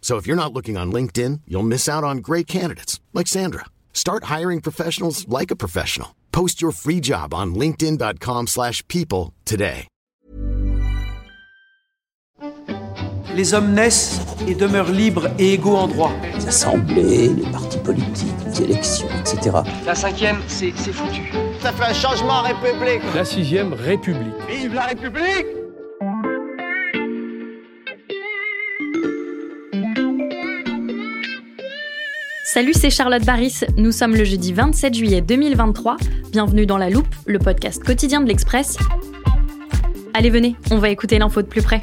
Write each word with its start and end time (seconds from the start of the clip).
So 0.00 0.16
if 0.16 0.26
you're 0.26 0.34
not 0.34 0.52
looking 0.52 0.76
on 0.76 0.90
LinkedIn, 0.90 1.42
you'll 1.46 1.72
miss 1.74 1.88
out 1.88 2.02
on 2.02 2.18
great 2.18 2.48
candidates 2.48 2.98
like 3.12 3.28
Sandra. 3.28 3.66
Start 3.92 4.24
hiring 4.24 4.60
professionals 4.60 5.28
like 5.28 5.52
a 5.52 5.56
professional. 5.56 6.16
Post 6.32 6.60
your 6.60 6.72
free 6.72 7.00
job 7.00 7.32
on 7.32 7.54
linkedin.com/people 7.54 8.46
slash 8.46 8.82
people 8.88 9.32
today. 9.44 9.86
Les 13.36 13.54
hommes 13.54 13.74
naissent 13.74 14.20
et 14.48 14.56
demeurent 14.56 14.90
libres 14.90 15.28
et 15.38 15.54
égaux 15.54 15.76
en 15.76 15.86
droit. 15.86 16.12
les 16.34 16.48
assemblées, 16.48 17.28
les 17.28 17.50
partis 17.52 17.78
politiques, 17.78 18.34
les 18.46 18.62
élections, 18.62 19.08
etc. 19.20 19.58
La 19.86 19.94
cinquième, 19.94 20.38
c'est 20.48 20.72
c'est 20.76 20.92
foutu. 20.92 21.30
Ça 21.60 21.72
fait 21.72 21.84
un 21.84 21.92
changement 21.92 22.40
en 22.40 22.42
République. 22.42 23.02
La 23.14 23.24
sixième 23.24 23.72
République. 23.72 24.34
Vive 24.48 24.74
la 24.74 24.86
République 24.86 25.46
Salut, 32.52 32.72
c'est 32.74 32.90
Charlotte 32.90 33.24
Baris. 33.24 33.60
Nous 33.76 33.92
sommes 33.92 34.16
le 34.16 34.24
jeudi 34.24 34.52
27 34.52 34.92
juillet 34.92 35.20
2023. 35.20 35.98
Bienvenue 36.32 36.66
dans 36.66 36.78
La 36.78 36.90
Loupe, 36.90 37.14
le 37.24 37.38
podcast 37.38 37.80
quotidien 37.80 38.20
de 38.20 38.26
l'Express. 38.26 38.76
Allez, 40.14 40.30
venez, 40.30 40.56
on 40.72 40.78
va 40.78 40.90
écouter 40.90 41.20
l'info 41.20 41.42
de 41.42 41.46
plus 41.46 41.62
près. 41.62 41.80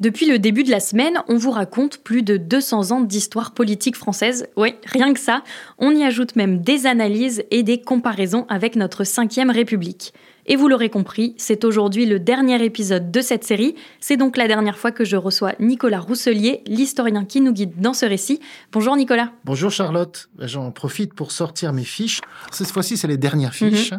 Depuis 0.00 0.26
le 0.26 0.38
début 0.38 0.64
de 0.64 0.70
la 0.70 0.80
semaine, 0.80 1.22
on 1.28 1.38
vous 1.38 1.50
raconte 1.50 1.96
plus 2.04 2.22
de 2.22 2.36
200 2.36 2.90
ans 2.90 3.00
d'histoire 3.00 3.54
politique 3.54 3.96
française. 3.96 4.46
Oui, 4.58 4.74
rien 4.84 5.14
que 5.14 5.20
ça. 5.20 5.42
On 5.78 5.92
y 5.92 6.02
ajoute 6.02 6.36
même 6.36 6.60
des 6.60 6.86
analyses 6.86 7.42
et 7.50 7.62
des 7.62 7.80
comparaisons 7.80 8.44
avec 8.50 8.76
notre 8.76 9.02
5ème 9.04 9.50
République. 9.50 10.12
Et 10.52 10.56
vous 10.56 10.66
l'aurez 10.66 10.90
compris, 10.90 11.32
c'est 11.36 11.62
aujourd'hui 11.62 12.06
le 12.06 12.18
dernier 12.18 12.60
épisode 12.64 13.12
de 13.12 13.20
cette 13.20 13.44
série. 13.44 13.76
C'est 14.00 14.16
donc 14.16 14.36
la 14.36 14.48
dernière 14.48 14.78
fois 14.78 14.90
que 14.90 15.04
je 15.04 15.16
reçois 15.16 15.52
Nicolas 15.60 16.00
Rousselier, 16.00 16.64
l'historien 16.66 17.24
qui 17.24 17.40
nous 17.40 17.52
guide 17.52 17.74
dans 17.80 17.94
ce 17.94 18.04
récit. 18.04 18.40
Bonjour 18.72 18.96
Nicolas. 18.96 19.30
Bonjour 19.44 19.70
Charlotte, 19.70 20.28
j'en 20.40 20.72
profite 20.72 21.14
pour 21.14 21.30
sortir 21.30 21.72
mes 21.72 21.84
fiches. 21.84 22.20
Cette 22.50 22.66
fois-ci, 22.66 22.96
c'est 22.96 23.06
les 23.06 23.16
dernières 23.16 23.54
fiches 23.54 23.92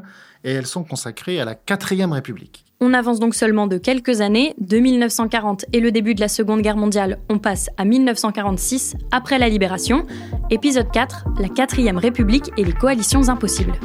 et 0.44 0.52
elles 0.52 0.68
sont 0.68 0.84
consacrées 0.84 1.40
à 1.40 1.46
la 1.46 1.56
quatrième 1.56 2.12
République. 2.12 2.66
On 2.82 2.94
avance 2.94 3.22
donc 3.22 3.34
seulement 3.34 3.68
de 3.68 3.78
quelques 3.78 4.20
années. 4.20 4.54
De 4.60 4.78
1940 4.78 5.68
et 5.72 5.80
le 5.80 5.94
début 5.94 6.16
de 6.16 6.20
la 6.20 6.28
Seconde 6.28 6.64
Guerre 6.64 6.76
mondiale, 6.76 7.20
on 7.30 7.40
passe 7.40 7.70
à 7.78 7.86
1946, 7.86 8.96
après 9.12 9.40
la 9.40 9.48
Libération. 9.48 10.06
Épisode 10.50 10.92
4, 10.92 11.28
la 11.40 11.48
quatrième 11.48 11.98
République 11.98 12.52
et 12.58 12.66
les 12.66 12.74
coalitions 12.74 13.30
impossibles. 13.30 13.80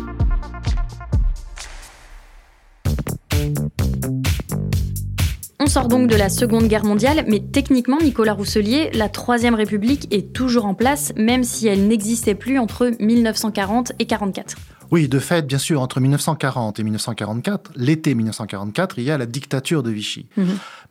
Sort 5.77 5.89
donc 5.89 6.09
de 6.09 6.17
la 6.17 6.31
Seconde 6.31 6.69
Guerre 6.69 6.87
mondiale, 6.87 7.27
mais 7.29 7.39
techniquement, 7.39 7.99
Nicolas 8.01 8.33
Rousselier, 8.33 8.89
la 8.95 9.11
Troisième 9.11 9.55
République 9.55 10.09
est 10.11 10.33
toujours 10.33 10.65
en 10.65 10.73
place, 10.73 11.13
même 11.17 11.45
si 11.45 11.67
elle 11.69 11.87
n'existait 11.87 12.35
plus 12.35 12.59
entre 12.59 12.93
1940 12.99 13.93
et 13.99 14.07
1944. 14.07 14.57
Oui, 14.91 15.07
de 15.07 15.19
fait, 15.19 15.47
bien 15.47 15.59
sûr, 15.59 15.83
entre 15.83 16.01
1940 16.01 16.79
et 16.79 16.83
1944, 16.83 17.73
l'été 17.77 18.15
1944, 18.15 18.99
il 18.99 19.05
y 19.05 19.11
a 19.11 19.19
la 19.19 19.27
dictature 19.27 19.83
de 19.83 19.91
Vichy. 19.91 20.29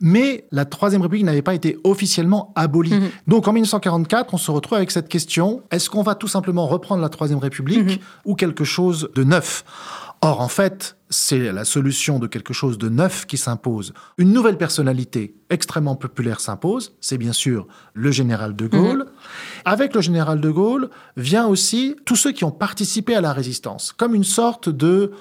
Mais 0.01 0.45
la 0.51 0.66
Troisième 0.66 1.01
République 1.01 1.25
n'avait 1.25 1.41
pas 1.41 1.56
été 1.56 1.79
officiellement 1.84 2.51
abolie. 2.56 2.94
Mhm. 2.94 3.09
Donc 3.25 3.47
en 3.47 3.53
1944, 3.53 4.35
on 4.35 4.38
se 4.38 4.51
retrouve 4.51 4.78
avec 4.78 4.91
cette 4.91 5.07
question, 5.07 5.63
est-ce 5.72 5.90
qu'on 5.90 6.03
va 6.03 6.13
tout 6.13 6.28
simplement 6.28 6.68
reprendre 6.68 7.01
la 7.01 7.09
Troisième 7.09 7.40
République 7.40 7.79
Mhm. 7.79 7.97
ou 8.25 8.35
quelque 8.35 8.66
chose 8.66 9.09
de 9.16 9.24
neuf? 9.24 9.63
Or, 10.22 10.42
en 10.42 10.48
fait, 10.48 10.98
c'est 11.09 11.52
la 11.52 11.66
solution 11.66 12.18
de 12.20 12.26
quelque 12.28 12.53
chose 12.53 12.78
de 12.78 12.90
neuf 12.90 13.26
qui 13.28 13.38
s'impose. 13.38 13.94
Une 14.18 14.34
nouvelle 14.34 14.58
personnalité 14.58 15.36
extrêmement 15.50 15.96
populaire 15.96 16.40
s'impose, 16.40 16.94
c'est 17.00 17.18
bien 17.20 17.34
sûr 17.34 17.68
le 17.94 18.12
général 18.12 18.56
de 18.56 18.68
Gaulle. 18.68 19.06
Avec 19.66 19.94
le 19.94 20.02
général 20.02 20.42
de 20.42 20.50
Gaulle 20.50 20.90
vient 21.16 21.46
aussi 21.46 21.96
tous 22.06 22.16
ceux 22.16 22.31
qui 22.31 22.44
ont 22.44 22.52
participé 22.52 23.16
à 23.16 23.22
la 23.22 23.34
résistance, 23.34 23.94
comme 23.96 24.16
une 24.16 24.24
sorte 24.24 24.68
de 24.70 25.12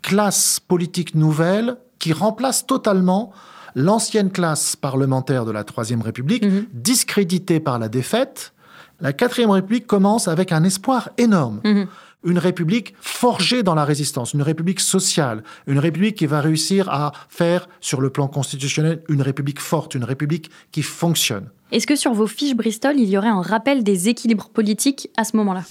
classe 0.00 0.60
politique 0.60 1.14
nouvelle 1.14 1.76
qui 1.98 2.12
remplace 2.12 2.66
totalement 2.66 3.32
l'ancienne 3.74 4.30
classe 4.30 4.76
parlementaire 4.76 5.44
de 5.44 5.50
la 5.50 5.64
Troisième 5.64 6.02
République, 6.02 6.44
Mhm. 6.44 6.66
discréditée 6.72 7.58
par 7.58 7.78
la 7.78 7.88
défaite. 7.88 8.52
La 9.00 9.12
Quatrième 9.12 9.50
République 9.50 9.86
commence 9.86 10.28
avec 10.28 10.52
un 10.52 10.62
espoir 10.62 11.08
énorme. 11.18 11.60
Mhm. 11.64 11.86
Une 12.24 12.38
république 12.38 12.94
forgée 13.00 13.62
dans 13.62 13.74
la 13.74 13.84
résistance, 13.84 14.32
une 14.32 14.42
république 14.42 14.80
sociale, 14.80 15.42
une 15.66 15.78
république 15.78 16.16
qui 16.16 16.26
va 16.26 16.40
réussir 16.40 16.88
à 16.88 17.12
faire, 17.28 17.68
sur 17.80 18.00
le 18.00 18.10
plan 18.10 18.28
constitutionnel, 18.28 19.02
une 19.08 19.22
république 19.22 19.60
forte, 19.60 19.94
une 19.94 20.04
république 20.04 20.50
qui 20.70 20.82
fonctionne. 20.82 21.48
Est-ce 21.72 21.86
que 21.86 21.96
sur 21.96 22.12
vos 22.12 22.26
fiches 22.26 22.54
Bristol, 22.54 22.94
il 22.98 23.08
y 23.08 23.16
aurait 23.18 23.28
un 23.28 23.40
rappel 23.42 23.82
des 23.82 24.08
équilibres 24.08 24.50
politiques 24.50 25.08
à 25.16 25.24
ce 25.24 25.36
moment-là? 25.38 25.64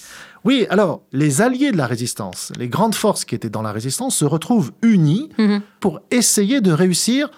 Oui, 0.44 0.66
alors, 0.68 1.02
les 1.12 1.40
alliés 1.40 1.70
de 1.70 1.76
la 1.76 1.86
résistance, 1.86 2.52
les 2.58 2.68
grandes 2.68 2.96
forces 2.96 3.24
qui 3.24 3.34
étaient 3.36 3.48
dans 3.50 3.62
la 3.62 3.70
résistance, 3.72 4.16
se 4.16 4.24
retrouvent 4.24 4.72
unis 4.82 5.30
Mhm. 5.38 5.62
pour 5.80 6.00
essayer 6.10 6.60
de 6.60 6.72
réussir 6.72 7.30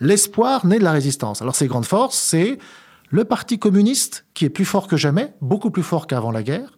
l'espoir 0.00 0.66
né 0.66 0.78
de 0.78 0.84
la 0.84 0.92
résistance. 0.92 1.42
Alors, 1.42 1.54
ces 1.54 1.66
grandes 1.66 1.84
forces, 1.86 2.16
c'est 2.18 2.58
le 3.10 3.24
Parti 3.24 3.58
communiste, 3.58 4.24
qui 4.34 4.44
est 4.44 4.50
plus 4.50 4.64
fort 4.64 4.88
que 4.88 4.96
jamais, 4.96 5.34
beaucoup 5.40 5.70
plus 5.70 5.82
fort 5.82 6.06
qu'avant 6.06 6.30
la 6.32 6.42
guerre, 6.42 6.76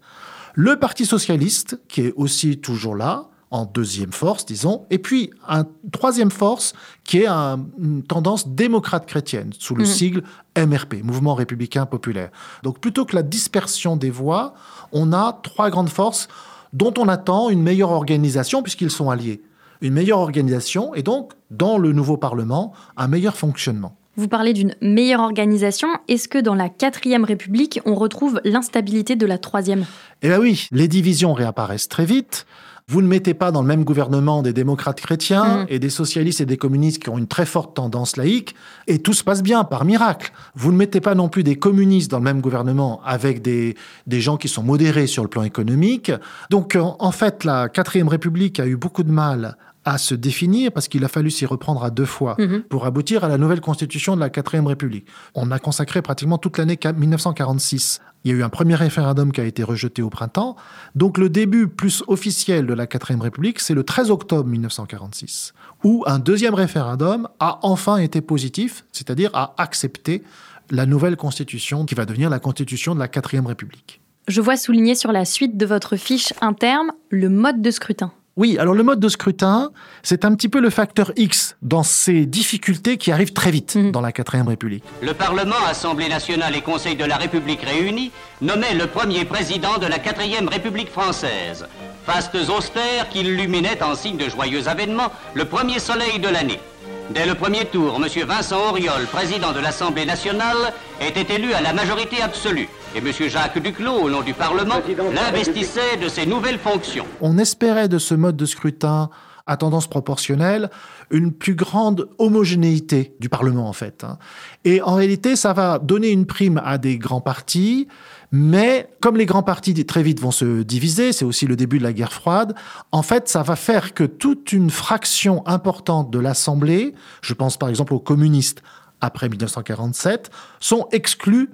le 0.61 0.77
Parti 0.77 1.07
socialiste, 1.07 1.81
qui 1.87 2.01
est 2.01 2.13
aussi 2.17 2.59
toujours 2.59 2.97
là, 2.97 3.29
en 3.53 3.65
deuxième 3.65 4.11
force, 4.13 4.45
disons, 4.45 4.87
et 4.91 4.99
puis 4.99 5.31
un 5.47 5.65
troisième 5.93 6.33
force 6.33 6.73
qui 7.05 7.19
est 7.19 7.27
un- 7.29 7.65
une 7.79 8.03
tendance 8.03 8.49
démocrate 8.49 9.07
chrétienne, 9.07 9.53
sous 9.57 9.77
le 9.77 9.85
Mhm. 9.85 9.89
sigle 9.89 10.23
MRP, 10.57 11.03
Mouvement 11.05 11.35
républicain 11.35 11.87
populaire. 11.87 12.31
Donc 12.65 12.81
plutôt 12.81 13.05
que 13.05 13.15
la 13.15 13.23
dispersion 13.23 13.97
des 13.97 14.11
voix, 14.11 14.55
on 14.91 15.13
a 15.13 15.33
trois 15.45 15.71
grandes 15.71 15.91
forces 15.91 16.27
dont 16.73 16.93
on 16.99 17.07
attend 17.09 17.51
une 17.51 17.63
meilleure 17.63 17.91
organisation 17.93 18.61
puisqu'ils 18.65 18.91
sont 18.91 19.11
alliés. 19.11 19.41
Une 19.81 19.95
meilleure 19.95 20.19
organisation 20.19 20.93
et 20.97 21.05
donc, 21.05 21.33
dans 21.53 21.79
le 21.79 21.93
nouveau 21.93 22.17
Parlement, 22.17 22.73
un 22.97 23.07
meilleur 23.07 23.37
fonctionnement. 23.37 23.97
Vous 24.19 24.27
parlez 24.27 24.53
d'une 24.53 24.75
meilleure 24.83 25.21
organisation. 25.21 25.87
Est-ce 26.09 26.27
que 26.27 26.39
dans 26.39 26.57
la 26.57 26.69
quatrième 26.69 27.23
République, 27.23 27.79
on 27.87 27.95
retrouve 27.95 28.41
l'instabilité 28.45 29.15
de 29.15 29.25
la 29.27 29.39
troisième? 29.39 29.87
Eh 30.23 30.29
bien 30.29 30.41
oui, 30.41 30.67
les 30.73 30.89
divisions 30.89 31.33
réapparaissent 31.35 31.87
très 31.87 32.05
vite. 32.05 32.45
Vous 32.89 33.01
ne 33.01 33.07
mettez 33.07 33.33
pas 33.35 33.53
dans 33.53 33.61
le 33.61 33.69
même 33.69 33.85
gouvernement 33.85 34.43
des 34.43 34.53
démocrates 34.53 35.01
chrétiens 35.01 35.59
Mhm. 35.59 35.67
et 35.69 35.79
des 35.79 35.91
socialistes 35.91 36.41
et 36.41 36.47
des 36.47 36.57
communistes 36.57 37.01
qui 37.01 37.11
ont 37.11 37.19
une 37.19 37.29
très 37.29 37.47
forte 37.47 37.77
tendance 37.77 38.17
laïque, 38.17 38.57
et 38.89 38.99
tout 38.99 39.13
se 39.13 39.23
passe 39.23 39.43
bien 39.43 39.63
par 39.63 39.85
miracle. 39.85 40.33
Vous 40.57 40.73
ne 40.73 40.77
mettez 40.79 41.01
pas 41.01 41.15
non 41.15 41.29
plus 41.29 41.45
des 41.45 41.55
communistes 41.57 42.11
dans 42.11 42.19
le 42.19 42.25
même 42.25 42.41
gouvernement 42.41 43.01
avec 43.05 43.41
des, 43.41 43.77
des 44.09 44.21
gens 44.21 44.37
qui 44.37 44.49
sont 44.49 44.65
modérés 44.65 45.07
sur 45.07 45.23
le 45.23 45.29
plan 45.29 45.45
économique. 45.45 46.11
Donc 46.51 46.75
en, 46.77 46.97
en 46.99 47.13
fait, 47.13 47.45
la 47.45 47.69
quatrième 47.69 48.09
République 48.09 48.59
a 48.59 48.67
eu 48.67 48.77
beaucoup 48.77 49.05
de 49.05 49.13
mal 49.13 49.57
à 49.89 49.97
se 49.99 50.15
définir 50.15 50.71
parce 50.73 50.87
qu'il 50.89 51.03
a 51.05 51.09
fallu 51.09 51.31
s'y 51.31 51.47
reprendre 51.47 51.83
à 51.83 51.91
deux 51.91 52.05
fois 52.05 52.35
Mhm. 52.39 52.63
pour 52.69 52.85
aboutir 52.85 53.25
à 53.25 53.29
la 53.29 53.39
nouvelle 53.39 53.61
constitution 53.61 54.15
de 54.17 54.21
la 54.21 54.29
quatrième 54.29 54.67
République. 54.67 55.07
On 55.35 55.51
a 55.51 55.59
consacré 55.59 56.03
pratiquement 56.03 56.37
toute 56.37 56.59
l'année 56.59 56.79
1946. 56.97 58.01
Il 58.25 58.33
y 58.33 58.35
a 58.35 58.37
eu 58.39 58.43
un 58.43 58.49
premier 58.49 58.75
référendum 58.75 59.33
qui 59.33 59.41
a 59.41 59.45
été 59.45 59.63
rejeté 59.63 60.03
au 60.03 60.11
printemps. 60.11 60.57
Donc 60.95 61.19
le 61.19 61.29
début 61.31 61.69
plus 61.69 62.03
officiel 62.09 62.67
de 62.67 62.75
la 62.75 62.87
quatrième 62.87 63.23
République, 63.23 63.61
c'est 63.61 63.75
le 63.75 63.83
13 63.85 64.11
octobre 64.11 64.49
1946, 64.49 65.55
où 65.85 66.05
un 66.07 66.19
deuxième 66.19 66.55
référendum 66.55 67.29
a 67.41 67.61
enfin 67.63 67.97
été 67.99 68.21
positif, 68.21 68.85
c'est-à-dire 68.93 69.31
a 69.35 69.55
accepté 69.59 70.23
la 70.71 70.85
nouvelle 70.85 71.17
constitution 71.17 71.87
qui 71.87 71.95
va 71.95 72.05
devenir 72.05 72.29
la 72.29 72.41
constitution 72.41 72.95
de 72.95 73.01
la 73.01 73.09
quatrième 73.09 73.47
République. 73.47 74.01
Je 74.27 74.43
vois 74.43 74.59
souligner 74.59 74.95
sur 74.95 75.13
la 75.13 75.25
suite 75.25 75.57
de 75.57 75.65
votre 75.65 75.97
fiche 75.97 76.35
un 76.43 76.53
terme, 76.53 76.93
le 77.09 77.31
mode 77.31 77.63
de 77.63 77.71
scrutin. 77.71 78.13
Oui, 78.39 78.57
alors 78.57 78.75
le 78.75 78.85
mode 78.85 79.01
de 79.01 79.09
scrutin, 79.09 79.73
c'est 80.05 80.25
un 80.25 80.33
petit 80.37 80.49
peu 80.49 80.61
le 80.61 80.71
facteur 80.71 81.11
X 81.17 81.57
dans 81.61 81.83
ces 81.83 82.25
difficultés 82.25 82.97
qui 82.97 83.11
arrivent 83.11 83.33
très 83.33 83.51
vite 83.51 83.75
Mhm. 83.75 83.91
dans 83.91 84.01
la 84.01 84.13
quatrième 84.13 84.47
République. 84.47 84.85
Le 85.03 85.13
Parlement, 85.13 85.57
Assemblée 85.69 86.09
nationale 86.09 86.55
et 86.55 86.61
Conseil 86.61 86.95
de 86.95 87.05
la 87.05 87.17
République 87.17 87.63
réunis 87.63 88.13
nommait 88.41 88.75
le 88.75 88.87
premier 88.87 89.25
président 89.25 89.79
de 89.79 89.87
la 89.87 89.99
quatrième 89.99 90.47
République 90.47 90.89
française. 90.89 91.67
Fastes 92.07 92.37
austères 92.57 93.09
qui 93.11 93.23
illuminaient 93.23 93.83
en 93.83 93.97
signe 93.97 94.17
de 94.17 94.29
joyeux 94.29 94.69
avènement 94.69 95.11
le 95.35 95.45
premier 95.45 95.81
soleil 95.81 96.21
de 96.21 96.29
l'année. 96.29 96.61
Dès 97.11 97.25
le 97.27 97.35
premier 97.35 97.65
tour, 97.65 97.97
M. 97.97 98.27
Vincent 98.27 98.69
Auriol, 98.71 99.07
président 99.11 99.53
de 99.53 99.61
l'Assemblée 99.61 100.05
nationale, 100.05 100.75
était 101.01 101.35
élu 101.35 101.53
à 101.55 101.61
la 101.63 101.73
majorité 101.73 102.21
absolue. 102.23 102.69
Et 102.95 102.99
M. 102.99 103.07
Jacques 103.29 103.59
Duclos, 103.63 104.03
au 104.03 104.11
nom 104.11 104.21
du 104.21 104.35
Parlement, 104.35 104.75
l'investissait 105.15 105.97
de 106.03 106.09
ses 106.09 106.27
nouvelles 106.27 106.59
fonctions. 106.59 107.07
On 107.23 107.39
espérait 107.39 107.89
de 107.89 107.99
ce 107.99 108.15
mode 108.15 108.37
de 108.37 108.45
scrutin 108.45 109.09
à 109.47 109.57
tendance 109.57 109.87
proportionnelle 109.87 110.69
une 111.11 111.33
plus 111.33 111.55
grande 111.55 112.11
homogénéité 112.19 113.15
du 113.19 113.31
Parlement 113.31 113.67
en 113.67 113.73
fait. 113.73 114.05
hein. 114.05 114.19
Et 114.67 114.83
en 114.83 114.95
réalité, 114.95 115.37
ça 115.37 115.55
va 115.55 115.79
donner 115.79 116.11
une 116.11 116.27
prime 116.27 116.61
à 116.63 116.77
des 116.77 116.99
grands 116.99 117.23
partis, 117.23 117.89
mais 118.31 118.91
comme 119.01 119.17
les 119.17 119.27
grands 119.27 119.43
partis 119.43 119.75
très 119.87 120.03
vite 120.03 120.21
vont 120.21 120.31
se 120.31 120.63
diviser, 120.63 121.13
c'est 121.13 121.25
aussi 121.25 121.47
le 121.47 121.57
début 121.57 121.79
de 121.79 121.83
la 121.83 121.93
guerre 121.93 122.13
froide, 122.13 122.55
en 122.93 123.03
fait, 123.03 123.29
ça 123.29 123.43
va 123.43 123.57
faire 123.57 123.95
que 123.95 124.05
toute 124.05 124.53
une 124.53 124.71
fraction 124.71 125.47
importante 125.47 126.11
de 126.11 126.19
l'Assemblée, 126.19 126.95
je 127.23 127.35
pense 127.35 127.57
par 127.57 127.69
exemple 127.69 127.95
aux 127.95 128.01
communistes 128.01 128.63
après 129.01 129.29
1947, 129.29 130.31
sont 130.61 130.89
exclus 130.93 131.51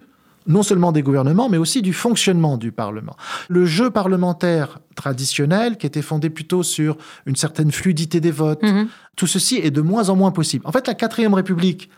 non 0.47 0.63
seulement 0.63 0.93
des 0.93 1.03
gouvernements, 1.03 1.49
mais 1.49 1.57
aussi 1.57 1.81
du 1.81 1.93
fonctionnement 1.93 2.59
du 2.59 2.71
Parlement. 2.71 3.17
Le 3.49 3.65
jeu 3.65 3.91
parlementaire 3.91 4.79
traditionnel, 4.95 5.79
qui 5.79 5.87
était 5.87 6.03
fondé 6.03 6.29
plutôt 6.29 6.63
sur 6.63 6.99
une 7.25 7.37
certaine 7.37 7.73
fluidité 7.73 8.21
des 8.21 8.31
votes, 8.31 8.63
tout 9.17 9.27
ceci 9.27 9.57
est 9.57 9.71
de 9.71 9.81
moins 9.81 10.11
en 10.11 10.17
moins 10.17 10.33
possible. 10.33 10.67
En 10.67 10.73
fait, 10.73 10.87
la 10.87 10.95
quatrième 10.95 11.33
République 11.33 11.89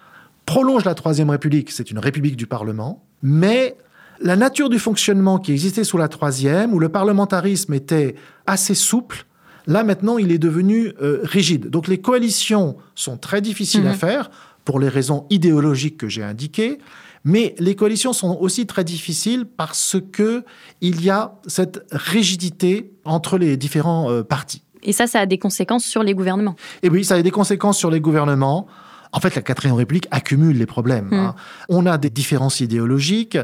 prolonge 0.44 0.84
la 0.84 0.94
troisième 0.94 1.30
République, 1.30 1.72
c'est 1.72 1.90
une 1.90 1.98
République 1.98 2.36
du 2.36 2.46
Parlement, 2.46 3.04
mais 3.20 3.76
la 4.20 4.36
nature 4.36 4.68
du 4.68 4.78
fonctionnement 4.78 5.38
qui 5.38 5.52
existait 5.52 5.84
sous 5.84 5.98
la 5.98 6.08
troisième, 6.08 6.72
où 6.72 6.78
le 6.78 6.88
parlementarisme 6.88 7.74
était 7.74 8.14
assez 8.46 8.74
souple, 8.74 9.26
là 9.66 9.84
maintenant 9.84 10.18
il 10.18 10.32
est 10.32 10.38
devenu 10.38 10.92
euh, 11.02 11.20
rigide. 11.22 11.68
Donc 11.68 11.88
les 11.88 11.98
coalitions 11.98 12.76
sont 12.94 13.16
très 13.16 13.40
difficiles 13.40 13.86
à 13.86 13.94
faire 13.94 14.30
pour 14.64 14.80
les 14.80 14.88
raisons 14.88 15.26
idéologiques 15.30 15.96
que 15.96 16.08
j'ai 16.08 16.22
indiquées, 16.22 16.78
mais 17.24 17.54
les 17.58 17.74
coalitions 17.74 18.12
sont 18.12 18.38
aussi 18.40 18.66
très 18.66 18.84
difficiles 18.84 19.46
parce 19.46 19.96
que 20.12 20.44
il 20.80 21.04
y 21.04 21.10
a 21.10 21.34
cette 21.46 21.84
rigidité 21.90 22.92
entre 23.04 23.36
les 23.38 23.56
différents 23.56 24.10
euh, 24.10 24.22
partis. 24.22 24.62
Et 24.82 24.92
ça, 24.92 25.08
ça 25.08 25.20
a 25.20 25.26
des 25.26 25.38
conséquences 25.38 25.84
sur 25.84 26.04
les 26.04 26.14
gouvernements. 26.14 26.54
Et 26.82 26.88
oui, 26.88 27.04
ça 27.04 27.16
a 27.16 27.22
des 27.22 27.32
conséquences 27.32 27.78
sur 27.78 27.90
les 27.90 28.00
gouvernements. 28.00 28.68
En 29.16 29.20
fait, 29.20 29.34
la 29.34 29.40
quatrième 29.40 29.76
République 29.76 30.08
accumule 30.10 30.58
les 30.58 30.66
problèmes. 30.66 31.08
hein. 31.12 31.34
On 31.70 31.86
a 31.86 31.96
des 31.96 32.10
différences 32.10 32.60
idéologiques, 32.60 33.38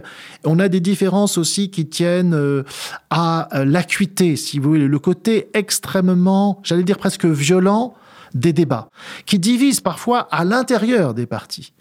on 0.45 0.59
a 0.59 0.69
des 0.69 0.81
différences 0.81 1.39
aussi 1.39 1.71
qui 1.71 1.87
tiennent 1.89 2.35
euh, 2.35 2.63
à 3.09 3.49
euh, 3.57 3.65
l'acuité, 3.65 4.37
si 4.37 4.59
vous 4.59 4.69
voulez, 4.69 4.87
le 4.87 4.99
côté 4.99 5.49
extrêmement, 5.55 6.61
j'allais 6.63 6.85
dire 6.85 6.99
presque 6.99 7.25
violent 7.25 7.95
des 8.35 8.53
débats, 8.53 8.91
qui 9.25 9.39
divisent 9.39 9.81
parfois 9.81 10.29
à 10.31 10.45
l'intérieur 10.45 11.15
des 11.15 11.25
partis. 11.25 11.73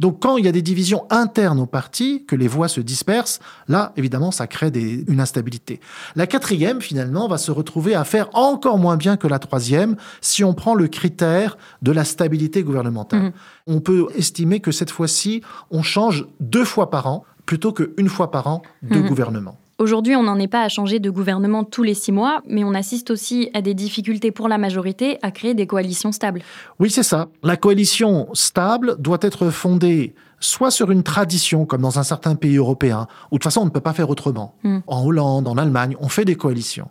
Donc 0.00 0.18
quand 0.20 0.36
il 0.38 0.44
y 0.44 0.48
a 0.48 0.52
des 0.52 0.62
divisions 0.62 1.04
internes 1.10 1.60
aux 1.60 1.66
partis, 1.66 2.24
que 2.26 2.34
les 2.34 2.48
voix 2.48 2.66
se 2.68 2.80
dispersent, 2.80 3.38
là, 3.68 3.92
évidemment, 3.96 4.30
ça 4.32 4.46
crée 4.48 4.70
des- 4.72 5.04
une 5.06 5.20
instabilité. 5.20 5.78
La 6.16 6.26
quatrième, 6.26 6.80
finalement, 6.80 7.28
va 7.28 7.38
se 7.38 7.50
retrouver 7.52 7.94
à 7.94 8.02
faire 8.04 8.28
encore 8.32 8.78
moins 8.78 8.96
bien 8.96 9.16
que 9.16 9.28
la 9.28 9.38
troisième 9.38 9.96
si 10.22 10.42
on 10.42 10.54
prend 10.54 10.74
le 10.74 10.88
critère 10.88 11.56
de 11.82 11.92
la 11.92 12.04
stabilité 12.04 12.62
gouvernementale. 12.64 13.32
On 13.66 13.80
peut 13.80 14.06
estimer 14.16 14.60
que 14.60 14.72
cette 14.72 14.90
fois-ci, 14.90 15.42
on 15.70 15.82
change 15.82 16.26
deux 16.40 16.64
fois 16.64 16.90
par 16.90 17.06
an 17.06 17.24
plutôt 17.46 17.72
qu'une 17.72 18.08
fois 18.08 18.30
par 18.30 18.46
an 18.46 18.62
de 18.82 19.00
gouvernement. 19.00 19.58
Aujourd'hui, 19.80 20.14
on 20.14 20.22
n'en 20.22 20.38
est 20.38 20.46
pas 20.46 20.62
à 20.62 20.68
changer 20.68 20.98
de 20.98 21.08
gouvernement 21.08 21.64
tous 21.64 21.82
les 21.82 21.94
six 21.94 22.12
mois, 22.12 22.42
mais 22.46 22.64
on 22.64 22.74
assiste 22.74 23.10
aussi 23.10 23.48
à 23.54 23.62
des 23.62 23.72
difficultés 23.72 24.30
pour 24.30 24.46
la 24.46 24.58
majorité 24.58 25.18
à 25.22 25.30
créer 25.30 25.54
des 25.54 25.66
coalitions 25.66 26.12
stables. 26.12 26.42
Oui, 26.78 26.90
c'est 26.90 27.02
ça. 27.02 27.28
La 27.42 27.56
coalition 27.56 28.28
stable 28.34 28.96
doit 28.98 29.16
être 29.22 29.48
fondée 29.48 30.14
soit 30.38 30.70
sur 30.70 30.90
une 30.90 31.02
tradition, 31.02 31.64
comme 31.64 31.80
dans 31.80 31.98
un 31.98 32.02
certain 32.02 32.34
pays 32.34 32.56
européen, 32.56 33.06
où 33.30 33.36
de 33.36 33.38
toute 33.38 33.44
façon 33.44 33.62
on 33.62 33.64
ne 33.64 33.70
peut 33.70 33.80
pas 33.80 33.94
faire 33.94 34.10
autrement. 34.10 34.54
En 34.86 35.02
Hollande, 35.02 35.48
en 35.48 35.56
Allemagne, 35.56 35.96
on 35.98 36.10
fait 36.10 36.26
des 36.26 36.36
coalitions. 36.36 36.88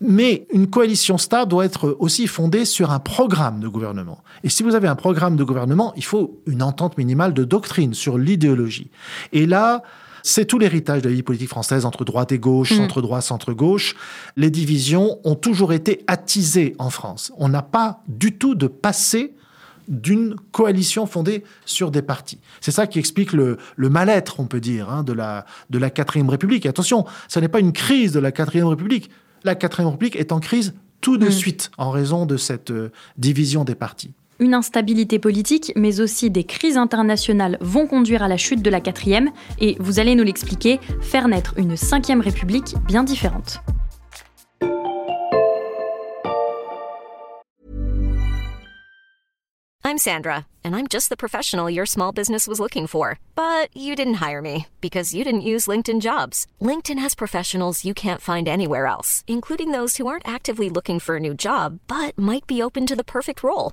Mais 0.00 0.46
une 0.52 0.68
coalition 0.68 1.18
stable 1.18 1.50
doit 1.50 1.64
être 1.64 1.96
aussi 1.98 2.28
fondée 2.28 2.66
sur 2.66 2.92
un 2.92 3.00
programme 3.00 3.58
de 3.58 3.66
gouvernement. 3.66 4.22
Et 4.44 4.48
si 4.48 4.62
vous 4.62 4.76
avez 4.76 4.86
un 4.86 4.96
programme 4.96 5.34
de 5.34 5.42
gouvernement, 5.42 5.92
il 5.96 6.04
faut 6.04 6.40
une 6.46 6.62
entente 6.62 6.98
minimale 6.98 7.34
de 7.34 7.42
doctrine 7.42 7.94
sur 7.94 8.16
l'idéologie. 8.16 8.92
Et 9.32 9.46
là, 9.46 9.82
c'est 10.22 10.44
tout 10.44 10.58
l'héritage 10.58 11.02
de 11.02 11.08
la 11.08 11.14
vie 11.14 11.22
politique 11.22 11.48
française 11.48 11.84
entre 11.84 12.04
droite 12.04 12.32
et 12.32 12.38
gauche, 12.38 12.72
centre-droit, 12.72 13.20
centre-gauche. 13.20 13.96
Les 14.36 14.50
divisions 14.50 15.18
ont 15.24 15.34
toujours 15.34 15.72
été 15.72 16.04
attisées 16.06 16.74
en 16.78 16.90
France. 16.90 17.32
On 17.36 17.48
n'a 17.48 17.62
pas 17.62 18.02
du 18.08 18.36
tout 18.36 18.54
de 18.54 18.66
passé 18.66 19.34
d'une 19.88 20.36
coalition 20.52 21.06
fondée 21.06 21.42
sur 21.64 21.90
des 21.90 22.02
partis. 22.02 22.38
C'est 22.60 22.70
ça 22.70 22.86
qui 22.86 22.98
explique 22.98 23.32
le, 23.32 23.58
le 23.76 23.90
mal-être, 23.90 24.38
on 24.38 24.46
peut 24.46 24.60
dire, 24.60 24.88
hein, 24.88 25.02
de 25.02 25.12
la 25.12 25.44
de 25.70 25.78
la 25.78 25.90
quatrième 25.90 26.30
République. 26.30 26.66
Et 26.66 26.68
attention, 26.68 27.04
ce 27.28 27.40
n'est 27.40 27.48
pas 27.48 27.60
une 27.60 27.72
crise 27.72 28.12
de 28.12 28.20
la 28.20 28.30
quatrième 28.30 28.68
République. 28.68 29.10
La 29.42 29.56
quatrième 29.56 29.90
République 29.90 30.16
est 30.16 30.30
en 30.30 30.38
crise 30.38 30.74
tout 31.00 31.18
de 31.18 31.28
suite 31.30 31.70
en 31.78 31.90
raison 31.90 32.26
de 32.26 32.36
cette 32.36 32.70
euh, 32.70 32.92
division 33.18 33.64
des 33.64 33.74
partis. 33.74 34.14
Une 34.42 34.54
instabilité 34.54 35.20
politique, 35.20 35.72
mais 35.76 36.00
aussi 36.00 36.28
des 36.28 36.42
crises 36.42 36.76
internationales 36.76 37.58
vont 37.60 37.86
conduire 37.86 38.24
à 38.24 38.28
la 38.28 38.36
chute 38.36 38.60
de 38.60 38.70
la 38.70 38.80
quatrième, 38.80 39.30
et 39.60 39.76
vous 39.78 40.00
allez 40.00 40.16
nous 40.16 40.24
l'expliquer, 40.24 40.80
faire 41.00 41.28
naître 41.28 41.54
une 41.58 41.76
cinquième 41.76 42.20
république 42.20 42.74
bien 42.88 43.04
différente. 43.04 43.60
I'm 49.84 49.98
Sandra, 49.98 50.46
and 50.64 50.74
I'm 50.74 50.88
just 50.88 51.08
the 51.08 51.16
professional 51.16 51.68
your 51.68 51.86
small 51.86 52.12
business 52.12 52.48
was 52.48 52.58
looking 52.58 52.86
for. 52.88 53.18
But 53.36 53.68
you 53.76 53.94
didn't 53.94 54.22
hire 54.26 54.40
me 54.40 54.66
because 54.80 55.14
you 55.14 55.22
didn't 55.22 55.42
use 55.42 55.68
LinkedIn 55.68 56.00
jobs. 56.00 56.46
LinkedIn 56.60 56.98
has 56.98 57.14
professionals 57.14 57.84
you 57.84 57.94
can't 57.94 58.20
find 58.20 58.48
anywhere 58.48 58.86
else, 58.86 59.22
including 59.28 59.70
those 59.70 59.98
who 59.98 60.06
aren't 60.08 60.26
actively 60.26 60.68
looking 60.68 60.98
for 60.98 61.16
a 61.16 61.20
new 61.20 61.34
job 61.34 61.78
but 61.86 62.18
might 62.18 62.46
be 62.48 62.62
open 62.62 62.86
to 62.86 62.96
the 62.96 63.04
perfect 63.04 63.42
role, 63.44 63.72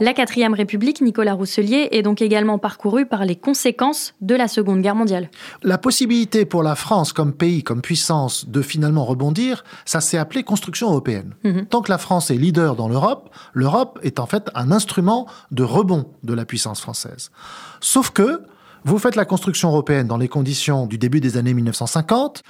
La 0.00 0.12
quatrième 0.12 0.54
république, 0.54 1.00
Nicolas 1.00 1.34
Rousselier, 1.34 1.88
est 1.92 2.02
donc 2.02 2.20
également 2.20 2.58
parcourue 2.58 3.06
par 3.06 3.24
les 3.24 3.36
conséquences 3.36 4.14
de 4.20 4.34
la 4.34 4.48
Seconde 4.48 4.82
Guerre 4.82 4.96
mondiale. 4.96 5.30
La 5.62 5.78
possibilité 5.78 6.44
pour 6.44 6.64
la 6.64 6.74
France 6.74 7.12
comme 7.12 7.32
pays, 7.32 7.62
comme 7.62 7.80
puissance, 7.80 8.48
de 8.48 8.60
finalement 8.60 9.04
rebondir, 9.04 9.62
ça 9.84 10.00
s'est 10.00 10.18
appelé 10.18 10.42
construction 10.42 10.90
européenne. 10.90 11.34
Tant 11.70 11.80
que 11.80 11.90
la 11.90 11.98
France 11.98 12.30
est 12.30 12.34
leader 12.34 12.74
dans 12.74 12.88
l'Europe, 12.88 13.30
l'Europe 13.52 14.00
est 14.02 14.18
en 14.18 14.26
fait 14.26 14.50
un 14.54 14.72
instrument 14.72 15.26
de 15.52 15.62
rebond 15.62 16.06
de 16.24 16.34
la 16.34 16.44
puissance 16.44 16.80
française. 16.80 17.30
Sauf 17.80 18.10
que 18.10 18.42
vous 18.84 18.98
faites 18.98 19.16
la 19.16 19.24
construction 19.24 19.70
européenne 19.70 20.06
dans 20.06 20.16
les 20.16 20.28
conditions 20.28 20.86
du 20.86 20.98
début 20.98 21.20
des 21.20 21.36
années 21.36 21.54
1950, 21.54 22.42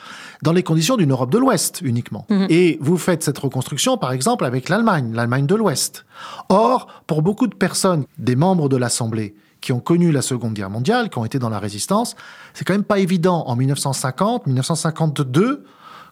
dans 0.43 0.53
les 0.53 0.63
conditions 0.63 0.97
d'une 0.97 1.13
Europe 1.13 1.31
de 1.31 1.39
l'Ouest 1.39 1.81
uniquement. 1.83 2.27
Et 2.49 2.79
vous 2.81 2.99
faites 2.99 3.23
cette 3.23 3.39
reconstruction, 3.39 3.97
par 3.97 4.13
exemple, 4.13 4.45
avec 4.45 4.69
l'Allemagne, 4.69 5.13
l'Allemagne 5.15 5.47
de 5.47 5.55
l'Ouest. 5.55 6.05
Or, 6.49 6.89
pour 7.07 7.23
beaucoup 7.23 7.47
de 7.47 7.55
personnes, 7.55 8.05
des 8.19 8.37
membres 8.37 8.69
de 8.69 8.77
l'Assemblée, 8.77 9.35
qui 9.61 9.73
ont 9.73 9.81
connu 9.81 10.13
la 10.13 10.21
Seconde 10.21 10.53
Guerre 10.53 10.71
mondiale, 10.71 11.09
qui 11.09 11.19
ont 11.19 11.25
été 11.25 11.39
dans 11.39 11.49
la 11.49 11.59
résistance, 11.59 12.17
c'est 12.53 12.65
quand 12.65 12.75
même 12.75 12.85
pas 12.85 12.99
évident 12.99 13.45
en 13.47 13.57
1950, 13.57 14.47
1952, 14.47 15.65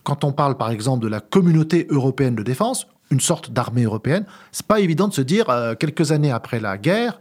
quand 0.05 0.25
on 0.25 0.33
parle 0.33 0.57
par 0.57 0.71
exemple 0.71 1.03
de 1.03 1.09
la 1.09 1.21
communauté 1.21 1.87
européenne 1.91 2.35
de 2.35 2.43
défense, 2.43 2.87
une 3.11 3.21
sorte 3.21 3.51
d'armée 3.53 3.83
européenne, 3.83 4.25
c'est 4.53 4.67
pas 4.67 4.81
évident 4.81 5.07
de 5.07 5.13
se 5.13 5.21
dire, 5.21 5.51
euh, 5.51 5.75
quelques 5.75 6.13
années 6.13 6.31
après 6.31 6.61
la 6.61 6.79
guerre, 6.79 7.21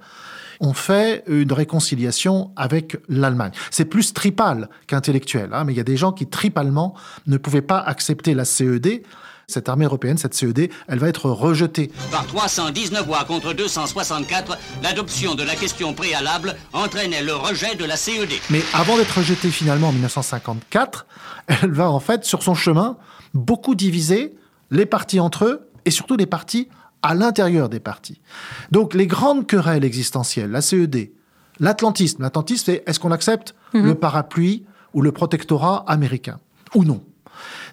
on 0.62 0.74
fait 0.74 1.24
une 1.28 1.52
réconciliation 1.52 2.52
avec 2.56 2.98
l'Allemagne. 3.10 3.52
C'est 3.72 3.86
plus 3.86 4.14
tripal 4.14 4.70
qu'intellectuel, 4.88 5.50
hein, 5.52 5.64
mais 5.66 5.74
il 5.74 5.78
y 5.78 5.82
a 5.82 5.84
des 5.84 5.98
gens 5.98 6.12
qui 6.12 6.28
tripalement 6.28 6.94
ne 7.28 7.38
pouvaient 7.38 7.64
pas 7.64 7.80
accepter 7.80 8.34
la 8.34 8.46
CED. 8.46 9.04
cette 9.48 9.68
armée 9.68 9.86
européenne, 9.86 10.18
cette 10.18 10.36
CED, 10.36 10.70
elle 10.88 11.00
va 11.00 11.10
être 11.10 11.30
rejetée. 11.30 11.92
Par 12.12 12.26
319 12.28 13.06
voix 13.06 13.26
contre 13.26 13.54
264, 13.54 14.58
l'adoption 14.82 15.36
de 15.36 15.44
la 15.44 15.56
question 15.56 15.94
préalable 15.94 16.56
entraînait 16.72 17.24
le 17.24 17.34
rejet 17.34 17.76
de 17.76 17.84
la 17.84 17.98
CED. 17.98 18.30
Mais 18.50 18.62
avant 18.74 18.96
d'être 18.98 19.18
rejetée 19.18 19.50
finalement 19.50 19.90
en 19.90 19.94
1954, 19.94 21.06
elle 21.48 21.72
va 21.72 21.90
en 21.90 22.00
fait, 22.00 22.24
sur 22.24 22.44
son 22.44 22.54
chemin, 22.54 22.98
beaucoup 23.34 23.76
diviser 23.76 24.36
les 24.70 24.86
partis 24.86 25.20
entre 25.20 25.46
eux 25.46 25.70
et 25.86 25.92
surtout 25.92 26.16
les 26.16 26.28
partis 26.28 26.70
à 27.02 27.14
l'intérieur 27.16 27.70
des 27.70 27.80
partis. 27.80 28.22
Donc 28.72 28.94
les 28.94 29.08
grandes 29.08 29.48
querelles 29.48 29.84
existentielles, 29.84 30.52
la 30.52 30.62
CED, 30.62 31.12
l'atlantisme, 31.60 32.22
l'atlantisme 32.24 32.64
c'est 32.66 32.84
est-ce 32.86 33.00
qu'on 33.00 33.12
accepte 33.12 33.56
Mhm. 33.74 33.86
le 33.86 33.96
parapluie 33.96 34.66
ou 34.94 35.02
le 35.02 35.12
protectorat 35.12 35.84
américain 35.88 36.40
ou 36.76 36.84
non? 36.84 37.04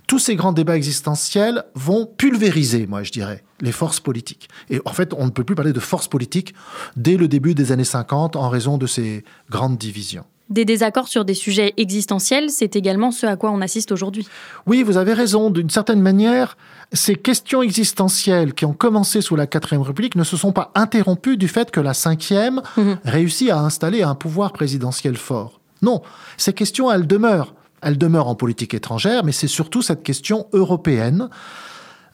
Tous 0.07 0.19
ces 0.19 0.37
grands 0.37 0.53
débats 0.53 0.77
existentiels 0.77 1.65
vont 1.75 2.07
pulvériser, 2.07 2.87
moi 2.87 3.03
je 3.03 3.13
dirais, 3.13 3.45
les 3.61 3.73
forces 3.73 4.01
politiques. 4.01 4.49
Et 4.71 4.81
en 4.87 4.93
fait, 4.93 5.13
on 5.13 5.27
ne 5.27 5.31
peut 5.31 5.45
plus 5.45 5.55
parler 5.57 5.73
de 5.75 5.81
forces 5.81 6.09
politiques 6.09 6.55
dès 6.97 7.17
le 7.19 7.29
début 7.29 7.55
des 7.55 7.73
années 7.73 7.85
50 7.85 8.37
en 8.37 8.49
raison 8.49 8.79
de 8.79 8.87
ces 8.87 9.25
grandes 9.51 9.77
divisions. 9.77 10.25
Des 10.51 10.65
désaccords 10.65 11.09
sur 11.09 11.27
des 11.27 11.35
sujets 11.35 11.75
existentiels, 11.77 12.49
c'est 12.49 12.75
également 12.75 13.11
ce 13.11 13.27
à 13.27 13.37
quoi 13.37 13.51
on 13.51 13.61
assiste 13.61 13.93
aujourd'hui. 13.93 14.27
Oui, 14.67 14.83
vous 14.83 14.97
avez 14.97 15.13
raison. 15.13 15.51
D'une 15.51 15.69
certaine 15.69 16.01
manière, 16.01 16.57
ces 16.93 17.17
questions 17.17 17.63
existentielles 17.63 18.55
qui 18.55 18.65
ont 18.65 18.73
commencé 18.73 19.21
sous 19.21 19.37
la 19.37 19.47
quatrième 19.47 19.83
République 19.83 20.17
ne 20.17 20.25
se 20.25 20.39
sont 20.39 20.53
pas 20.53 20.73
interrompues 20.75 21.37
du 21.37 21.49
fait 21.49 21.71
que 21.71 21.81
la 21.81 21.93
cinquième 21.93 22.63
réussit 23.05 23.51
à 23.51 23.61
installer 23.61 24.03
un 24.03 24.15
pouvoir 24.15 24.53
présidentiel 24.53 25.17
fort. 25.17 25.61
Non, 25.83 26.03
ces 26.39 26.55
questions, 26.55 26.91
elles 26.91 27.07
demeurent. 27.07 27.55
Elles 27.83 27.99
demeurent 27.99 28.29
en 28.29 28.35
politique 28.35 28.75
étrangère, 28.75 29.25
mais 29.25 29.33
c'est 29.33 29.49
surtout 29.49 29.83
cette 29.83 30.03
question 30.03 30.47
européenne. 30.53 31.29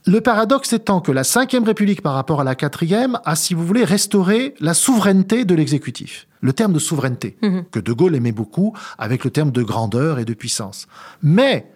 Le 0.06 0.20
paradoxe 0.20 0.74
étant 0.74 1.00
que 1.00 1.12
la 1.12 1.22
Ve 1.22 1.64
République 1.64 2.02
par 2.02 2.12
rapport 2.12 2.42
à 2.42 2.44
la 2.44 2.54
quatrième 2.54 3.18
a, 3.24 3.36
si 3.36 3.54
vous 3.54 3.64
voulez, 3.64 3.84
restauré 3.84 4.54
la 4.60 4.74
souveraineté 4.74 5.46
de 5.46 5.54
l'exécutif. 5.54 6.26
Le 6.42 6.52
terme 6.52 6.74
de 6.74 6.78
souveraineté, 6.78 7.38
que 7.70 7.80
De 7.80 7.92
Gaulle 7.94 8.14
aimait 8.14 8.30
beaucoup, 8.30 8.76
avec 8.98 9.24
le 9.24 9.30
terme 9.30 9.50
de 9.50 9.62
grandeur 9.62 10.18
et 10.18 10.26
de 10.26 10.34
puissance. 10.34 10.88
Mais 11.22 11.72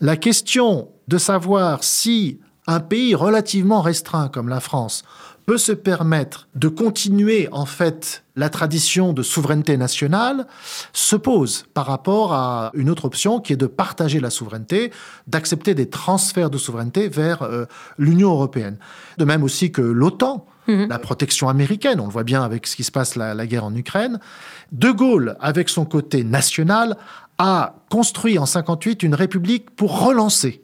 la 0.00 0.16
question 0.16 0.88
de 1.08 1.18
savoir 1.18 1.84
si 1.84 2.40
un 2.66 2.80
pays 2.80 3.14
relativement 3.14 3.82
restreint 3.82 4.28
comme 4.28 4.48
la 4.48 4.60
France 4.60 5.02
peut 5.48 5.56
se 5.56 5.72
permettre 5.72 6.46
de 6.56 6.68
continuer 6.68 7.48
en 7.52 7.64
fait 7.64 8.22
la 8.36 8.50
tradition 8.50 9.14
de 9.14 9.22
souveraineté 9.22 9.78
nationale 9.78 10.46
se 10.92 11.16
pose 11.16 11.64
par 11.72 11.86
rapport 11.86 12.34
à 12.34 12.70
une 12.74 12.90
autre 12.90 13.06
option 13.06 13.40
qui 13.40 13.54
est 13.54 13.56
de 13.56 13.66
partager 13.66 14.20
la 14.20 14.28
souveraineté, 14.28 14.92
d'accepter 15.26 15.74
des 15.74 15.88
transferts 15.88 16.50
de 16.50 16.58
souveraineté 16.58 17.08
vers 17.08 17.40
euh, 17.40 17.64
l'Union 17.96 18.28
européenne. 18.32 18.76
De 19.16 19.24
même 19.24 19.42
aussi 19.42 19.72
que 19.72 19.80
l'OTAN, 19.80 20.44
la 20.66 20.98
protection 20.98 21.48
américaine, 21.48 21.98
on 21.98 22.04
le 22.04 22.12
voit 22.12 22.24
bien 22.24 22.42
avec 22.42 22.66
ce 22.66 22.76
qui 22.76 22.84
se 22.84 22.92
passe 22.92 23.16
la, 23.16 23.32
la 23.32 23.46
guerre 23.46 23.64
en 23.64 23.74
Ukraine. 23.74 24.20
De 24.72 24.90
Gaulle, 24.90 25.34
avec 25.40 25.70
son 25.70 25.86
côté 25.86 26.24
national, 26.24 26.98
a 27.38 27.76
construit 27.88 28.38
en 28.38 28.44
58 28.44 29.02
une 29.02 29.14
république 29.14 29.70
pour 29.70 30.04
relancer 30.04 30.60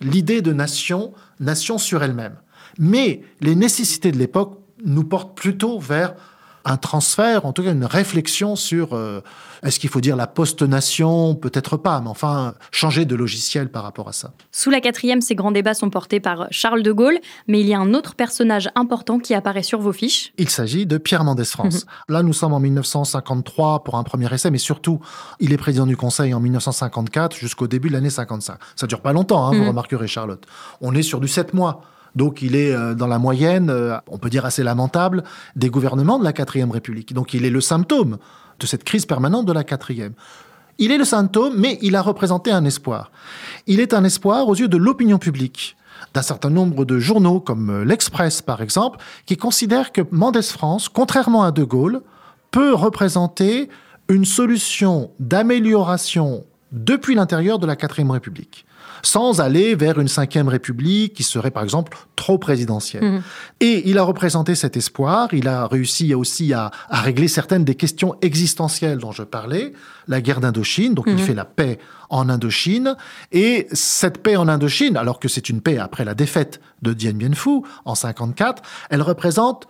l'idée 0.00 0.42
de 0.42 0.52
nation, 0.52 1.12
nation 1.40 1.76
sur 1.76 2.04
elle-même. 2.04 2.36
Mais 2.78 3.22
les 3.40 3.54
nécessités 3.54 4.12
de 4.12 4.18
l'époque 4.18 4.58
nous 4.84 5.04
portent 5.04 5.36
plutôt 5.36 5.78
vers 5.78 6.14
un 6.64 6.76
transfert, 6.76 7.44
en 7.44 7.52
tout 7.52 7.62
cas 7.62 7.72
une 7.72 7.84
réflexion 7.84 8.56
sur 8.56 8.92
euh, 8.92 9.20
est-ce 9.62 9.78
qu'il 9.78 9.90
faut 9.90 10.00
dire 10.00 10.16
la 10.16 10.26
post-nation? 10.26 11.34
Peut-être 11.34 11.76
pas, 11.76 12.00
mais 12.00 12.08
enfin 12.08 12.54
changer 12.70 13.04
de 13.04 13.14
logiciel 13.14 13.70
par 13.70 13.82
rapport 13.82 14.08
à 14.08 14.12
ça. 14.12 14.32
Sous 14.50 14.70
la 14.70 14.80
quatrième, 14.80 15.20
ces 15.20 15.34
grands 15.34 15.50
débats 15.50 15.74
sont 15.74 15.90
portés 15.90 16.20
par 16.20 16.46
Charles 16.50 16.82
de 16.82 16.92
Gaulle, 16.92 17.18
mais 17.48 17.60
il 17.60 17.66
y 17.66 17.74
a 17.74 17.80
un 17.80 17.94
autre 17.94 18.14
personnage 18.14 18.68
important 18.74 19.18
qui 19.18 19.34
apparaît 19.34 19.62
sur 19.62 19.80
vos 19.80 19.92
fiches. 19.92 20.32
Il 20.38 20.48
s'agit 20.48 20.86
de 20.86 20.98
Pierre 20.98 21.24
Mendès 21.24 21.44
France. 21.44 21.86
Là, 22.08 22.22
nous 22.22 22.32
sommes 22.32 22.52
en 22.52 22.60
1953 22.60 23.84
pour 23.84 23.96
un 23.96 24.02
premier 24.02 24.32
essai, 24.32 24.50
mais 24.50 24.58
surtout, 24.58 25.00
il 25.40 25.52
est 25.52 25.56
président 25.56 25.86
du 25.86 25.96
Conseil 25.96 26.34
en 26.34 26.40
1954 26.40 27.36
jusqu'au 27.36 27.66
début 27.66 27.88
de 27.88 27.94
l'année 27.94 28.10
55. 28.10 28.58
Ça 28.76 28.86
dure 28.86 29.00
pas 29.00 29.12
longtemps, 29.12 29.46
hein, 29.46 29.56
vous 29.56 29.66
remarquerez, 29.66 30.06
Charlotte. 30.06 30.44
On 30.80 30.94
est 30.94 31.02
sur 31.02 31.20
du 31.20 31.28
7 31.28 31.54
mois. 31.54 31.82
Donc 32.16 32.42
il 32.42 32.56
est 32.56 32.72
euh, 32.72 32.94
dans 32.94 33.06
la 33.06 33.18
moyenne, 33.18 33.70
euh, 33.70 33.96
on 34.08 34.18
peut 34.18 34.30
dire 34.30 34.44
assez 34.44 34.62
lamentable, 34.62 35.24
des 35.56 35.70
gouvernements 35.70 36.18
de 36.18 36.24
la 36.24 36.32
quatrième 36.32 36.70
République. 36.70 37.14
Donc 37.14 37.34
il 37.34 37.44
est 37.44 37.50
le 37.50 37.60
symptôme 37.60 38.18
de 38.58 38.66
cette 38.66 38.84
crise 38.84 39.06
permanente 39.06 39.46
de 39.46 39.52
la 39.52 39.64
quatrième. 39.64 40.12
Il 40.78 40.90
est 40.90 40.98
le 40.98 41.04
symptôme, 41.04 41.54
mais 41.56 41.78
il 41.82 41.96
a 41.96 42.02
représenté 42.02 42.50
un 42.50 42.64
espoir. 42.64 43.10
Il 43.66 43.80
est 43.80 43.94
un 43.94 44.04
espoir 44.04 44.48
aux 44.48 44.54
yeux 44.54 44.68
de 44.68 44.76
l'opinion 44.76 45.18
publique, 45.18 45.76
d'un 46.14 46.22
certain 46.22 46.50
nombre 46.50 46.84
de 46.84 46.98
journaux, 46.98 47.40
comme 47.40 47.70
euh, 47.70 47.84
l'Express 47.84 48.42
par 48.42 48.62
exemple, 48.62 48.98
qui 49.26 49.36
considèrent 49.36 49.92
que 49.92 50.02
Mendès 50.10 50.42
France, 50.42 50.88
contrairement 50.88 51.42
à 51.42 51.52
De 51.52 51.64
Gaulle, 51.64 52.02
peut 52.50 52.74
représenter 52.74 53.70
une 54.08 54.24
solution 54.24 55.10
d'amélioration 55.18 56.44
depuis 56.72 57.14
l'intérieur 57.14 57.58
de 57.58 57.66
la 57.66 57.76
quatrième 57.76 58.10
République 58.10 58.66
sans 59.02 59.40
aller 59.40 59.74
vers 59.74 59.98
une 59.98 60.08
cinquième 60.08 60.48
république 60.48 61.14
qui 61.14 61.22
serait 61.22 61.50
par 61.50 61.62
exemple 61.62 61.96
trop 62.16 62.38
présidentielle. 62.38 63.22
Et 63.60 63.88
il 63.90 63.98
a 63.98 64.04
représenté 64.04 64.54
cet 64.54 64.76
espoir, 64.76 65.34
il 65.34 65.48
a 65.48 65.66
réussi 65.66 66.14
aussi 66.14 66.52
à, 66.52 66.70
à, 66.88 67.00
régler 67.00 67.28
certaines 67.28 67.64
des 67.64 67.74
questions 67.74 68.14
existentielles 68.22 68.98
dont 68.98 69.12
je 69.12 69.24
parlais, 69.24 69.72
la 70.08 70.20
guerre 70.20 70.40
d'Indochine, 70.40 70.94
donc 70.94 71.06
il 71.08 71.18
fait 71.18 71.34
la 71.34 71.44
paix 71.44 71.78
en 72.10 72.28
Indochine, 72.28 72.94
et 73.32 73.66
cette 73.72 74.22
paix 74.22 74.36
en 74.36 74.46
Indochine, 74.46 74.96
alors 74.96 75.18
que 75.18 75.28
c'est 75.28 75.48
une 75.48 75.60
paix 75.60 75.78
après 75.78 76.04
la 76.04 76.14
défaite 76.14 76.60
de 76.82 76.92
Dien 76.92 77.12
Bien 77.12 77.32
Phu 77.32 77.62
en 77.84 77.94
54, 77.94 78.62
elle 78.90 79.02
représente 79.02 79.66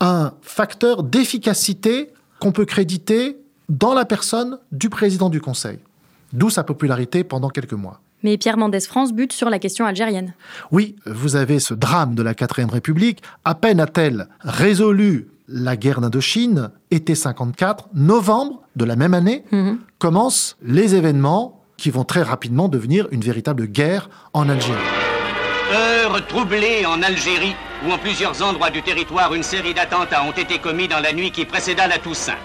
un 0.00 0.32
facteur 0.42 1.02
d'efficacité 1.04 2.10
qu'on 2.40 2.50
peut 2.50 2.64
créditer 2.64 3.36
dans 3.68 3.94
la 3.94 4.04
personne 4.04 4.58
du 4.72 4.88
président 4.90 5.30
du 5.30 5.40
Conseil, 5.40 5.78
d'où 6.32 6.50
sa 6.50 6.64
popularité 6.64 7.24
pendant 7.24 7.50
quelques 7.50 7.72
mois. 7.72 8.00
Mais 8.22 8.38
Pierre 8.38 8.56
Mendès 8.56 8.80
France 8.80 9.12
bute 9.12 9.32
sur 9.32 9.50
la 9.50 9.58
question 9.58 9.86
algérienne. 9.86 10.34
Oui, 10.70 10.96
vous 11.06 11.36
avez 11.36 11.58
ce 11.58 11.74
drame 11.74 12.14
de 12.14 12.22
la 12.22 12.34
quatrième 12.34 12.70
République. 12.70 13.22
À 13.44 13.54
peine 13.54 13.80
a-t-elle 13.80 14.28
résolu 14.40 15.28
la 15.48 15.76
guerre 15.76 16.00
d'Indochine, 16.00 16.70
été 16.90 17.14
54, 17.14 17.88
novembre 17.94 18.62
de 18.76 18.84
la 18.84 18.96
même 18.96 19.14
année, 19.14 19.44
mmh. 19.50 19.72
commencent 19.98 20.56
les 20.62 20.94
événements 20.94 21.60
qui 21.76 21.90
vont 21.90 22.04
très 22.04 22.22
rapidement 22.22 22.68
devenir 22.68 23.08
une 23.10 23.22
véritable 23.22 23.66
guerre 23.66 24.08
en 24.32 24.48
Algérie. 24.48 24.78
Heure 25.72 26.26
troublée 26.26 26.86
en 26.86 27.02
Algérie, 27.02 27.54
où 27.86 27.90
en 27.90 27.98
plusieurs 27.98 28.42
endroits 28.42 28.70
du 28.70 28.82
territoire 28.82 29.34
une 29.34 29.42
série 29.42 29.74
d'attentats 29.74 30.24
ont 30.24 30.32
été 30.32 30.58
commis 30.58 30.86
dans 30.86 31.00
la 31.00 31.12
nuit 31.12 31.30
qui 31.32 31.44
précéda 31.44 31.88
la 31.88 31.98
Toussaint. 31.98 32.38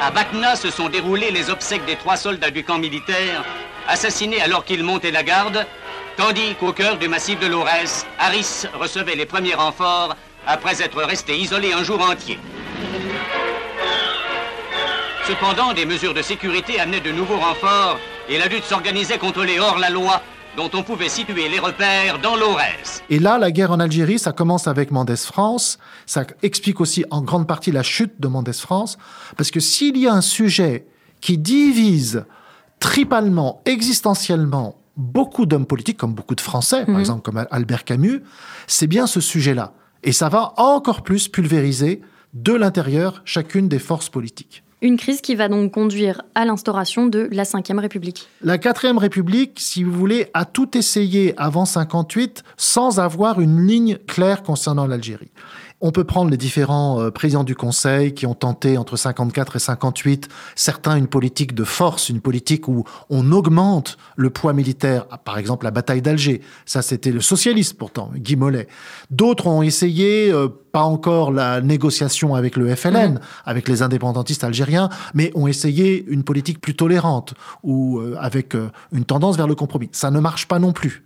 À 0.00 0.10
Batna 0.10 0.56
se 0.56 0.70
sont 0.70 0.90
déroulées 0.90 1.30
les 1.30 1.48
obsèques 1.48 1.86
des 1.86 1.96
trois 1.96 2.18
soldats 2.18 2.50
du 2.50 2.62
camp 2.62 2.78
militaire, 2.78 3.42
assassinés 3.88 4.42
alors 4.42 4.64
qu'ils 4.64 4.84
montaient 4.84 5.10
la 5.10 5.22
garde, 5.22 5.66
tandis 6.18 6.54
qu'au 6.60 6.72
cœur 6.72 6.98
du 6.98 7.08
massif 7.08 7.40
de 7.40 7.46
l'Aurès, 7.46 8.06
Harris 8.18 8.66
recevait 8.74 9.14
les 9.14 9.24
premiers 9.24 9.54
renforts 9.54 10.14
après 10.46 10.82
être 10.82 11.02
resté 11.02 11.38
isolé 11.38 11.72
un 11.72 11.82
jour 11.82 12.00
entier. 12.02 12.38
Cependant, 15.26 15.72
des 15.72 15.86
mesures 15.86 16.14
de 16.14 16.22
sécurité 16.22 16.78
amenaient 16.78 17.00
de 17.00 17.10
nouveaux 17.10 17.38
renforts 17.38 17.98
et 18.28 18.38
la 18.38 18.46
lutte 18.46 18.64
s'organisait 18.64 19.18
contre 19.18 19.44
les 19.44 19.58
hors-la-loi 19.58 20.20
dont 20.56 20.70
on 20.74 20.82
pouvait 20.82 21.08
situer 21.08 21.48
les 21.48 21.58
repères 21.58 22.20
dans 22.20 22.36
l'Aurès. 22.36 23.02
Et 23.10 23.18
là, 23.18 23.38
la 23.38 23.50
guerre 23.50 23.70
en 23.70 23.80
Algérie, 23.80 24.18
ça 24.18 24.32
commence 24.32 24.66
avec 24.66 24.90
Mendès 24.90 25.16
France. 25.16 25.78
Ça 26.06 26.24
explique 26.42 26.80
aussi 26.80 27.04
en 27.10 27.22
grande 27.22 27.46
partie 27.46 27.70
la 27.72 27.82
chute 27.82 28.20
de 28.20 28.28
Mendès 28.28 28.54
France. 28.54 28.98
Parce 29.36 29.50
que 29.50 29.60
s'il 29.60 29.96
y 29.98 30.06
a 30.06 30.14
un 30.14 30.20
sujet 30.20 30.86
qui 31.20 31.38
divise 31.38 32.24
tripalement, 32.80 33.60
existentiellement, 33.64 34.80
beaucoup 34.96 35.46
d'hommes 35.46 35.66
politiques, 35.66 35.98
comme 35.98 36.14
beaucoup 36.14 36.34
de 36.34 36.40
Français, 36.40 36.82
mmh. 36.82 36.86
par 36.86 37.00
exemple, 37.00 37.22
comme 37.22 37.46
Albert 37.50 37.84
Camus, 37.84 38.22
c'est 38.66 38.86
bien 38.86 39.06
ce 39.06 39.20
sujet-là. 39.20 39.74
Et 40.02 40.12
ça 40.12 40.28
va 40.28 40.54
encore 40.56 41.02
plus 41.02 41.28
pulvériser 41.28 42.00
de 42.34 42.52
l'intérieur 42.52 43.22
chacune 43.24 43.68
des 43.68 43.78
forces 43.78 44.08
politiques. 44.08 44.62
Une 44.82 44.98
crise 44.98 45.22
qui 45.22 45.34
va 45.34 45.48
donc 45.48 45.72
conduire 45.72 46.20
à 46.34 46.44
l'instauration 46.44 47.06
de 47.06 47.28
la 47.32 47.44
Ve 47.44 47.78
République. 47.78 48.28
La 48.42 48.58
Quatrième 48.58 48.98
République, 48.98 49.58
si 49.58 49.82
vous 49.82 49.90
voulez, 49.90 50.28
a 50.34 50.44
tout 50.44 50.76
essayé 50.76 51.32
avant 51.38 51.64
58 51.64 52.44
sans 52.58 53.00
avoir 53.00 53.40
une 53.40 53.66
ligne 53.66 53.96
claire 54.06 54.42
concernant 54.42 54.86
l'Algérie. 54.86 55.30
On 55.82 55.92
peut 55.92 56.04
prendre 56.04 56.30
les 56.30 56.38
différents 56.38 57.02
euh, 57.02 57.10
présidents 57.10 57.44
du 57.44 57.54
Conseil 57.54 58.14
qui 58.14 58.24
ont 58.26 58.34
tenté 58.34 58.78
entre 58.78 58.96
54 58.96 59.56
et 59.56 59.58
58, 59.58 60.28
certains 60.54 60.96
une 60.96 61.06
politique 61.06 61.54
de 61.54 61.64
force, 61.64 62.08
une 62.08 62.22
politique 62.22 62.66
où 62.66 62.84
on 63.10 63.30
augmente 63.30 63.98
le 64.16 64.30
poids 64.30 64.54
militaire, 64.54 65.06
par 65.06 65.36
exemple 65.36 65.64
la 65.64 65.70
bataille 65.70 66.00
d'Alger. 66.00 66.40
Ça, 66.64 66.80
c'était 66.80 67.12
le 67.12 67.20
socialiste 67.20 67.76
pourtant, 67.76 68.10
Guy 68.14 68.36
Mollet. 68.36 68.68
D'autres 69.10 69.48
ont 69.48 69.62
essayé, 69.62 70.30
euh, 70.32 70.48
pas 70.76 70.82
encore 70.82 71.32
la 71.32 71.62
négociation 71.62 72.34
avec 72.34 72.54
le 72.54 72.68
FLN, 72.76 73.14
Mhm. 73.14 73.20
avec 73.46 73.66
les 73.66 73.80
indépendantistes 73.80 74.44
algériens, 74.44 74.90
mais 75.14 75.32
ont 75.34 75.46
essayé 75.46 76.04
une 76.06 76.22
politique 76.22 76.60
plus 76.60 76.76
tolérante 76.76 77.32
ou 77.62 77.98
euh, 77.98 78.14
avec 78.20 78.54
euh, 78.54 78.68
une 78.92 79.06
tendance 79.06 79.38
vers 79.38 79.46
le 79.46 79.54
compromis. 79.54 79.88
Ça 79.92 80.10
ne 80.10 80.20
marche 80.20 80.46
pas 80.46 80.58
non 80.58 80.74
plus. 80.74 81.02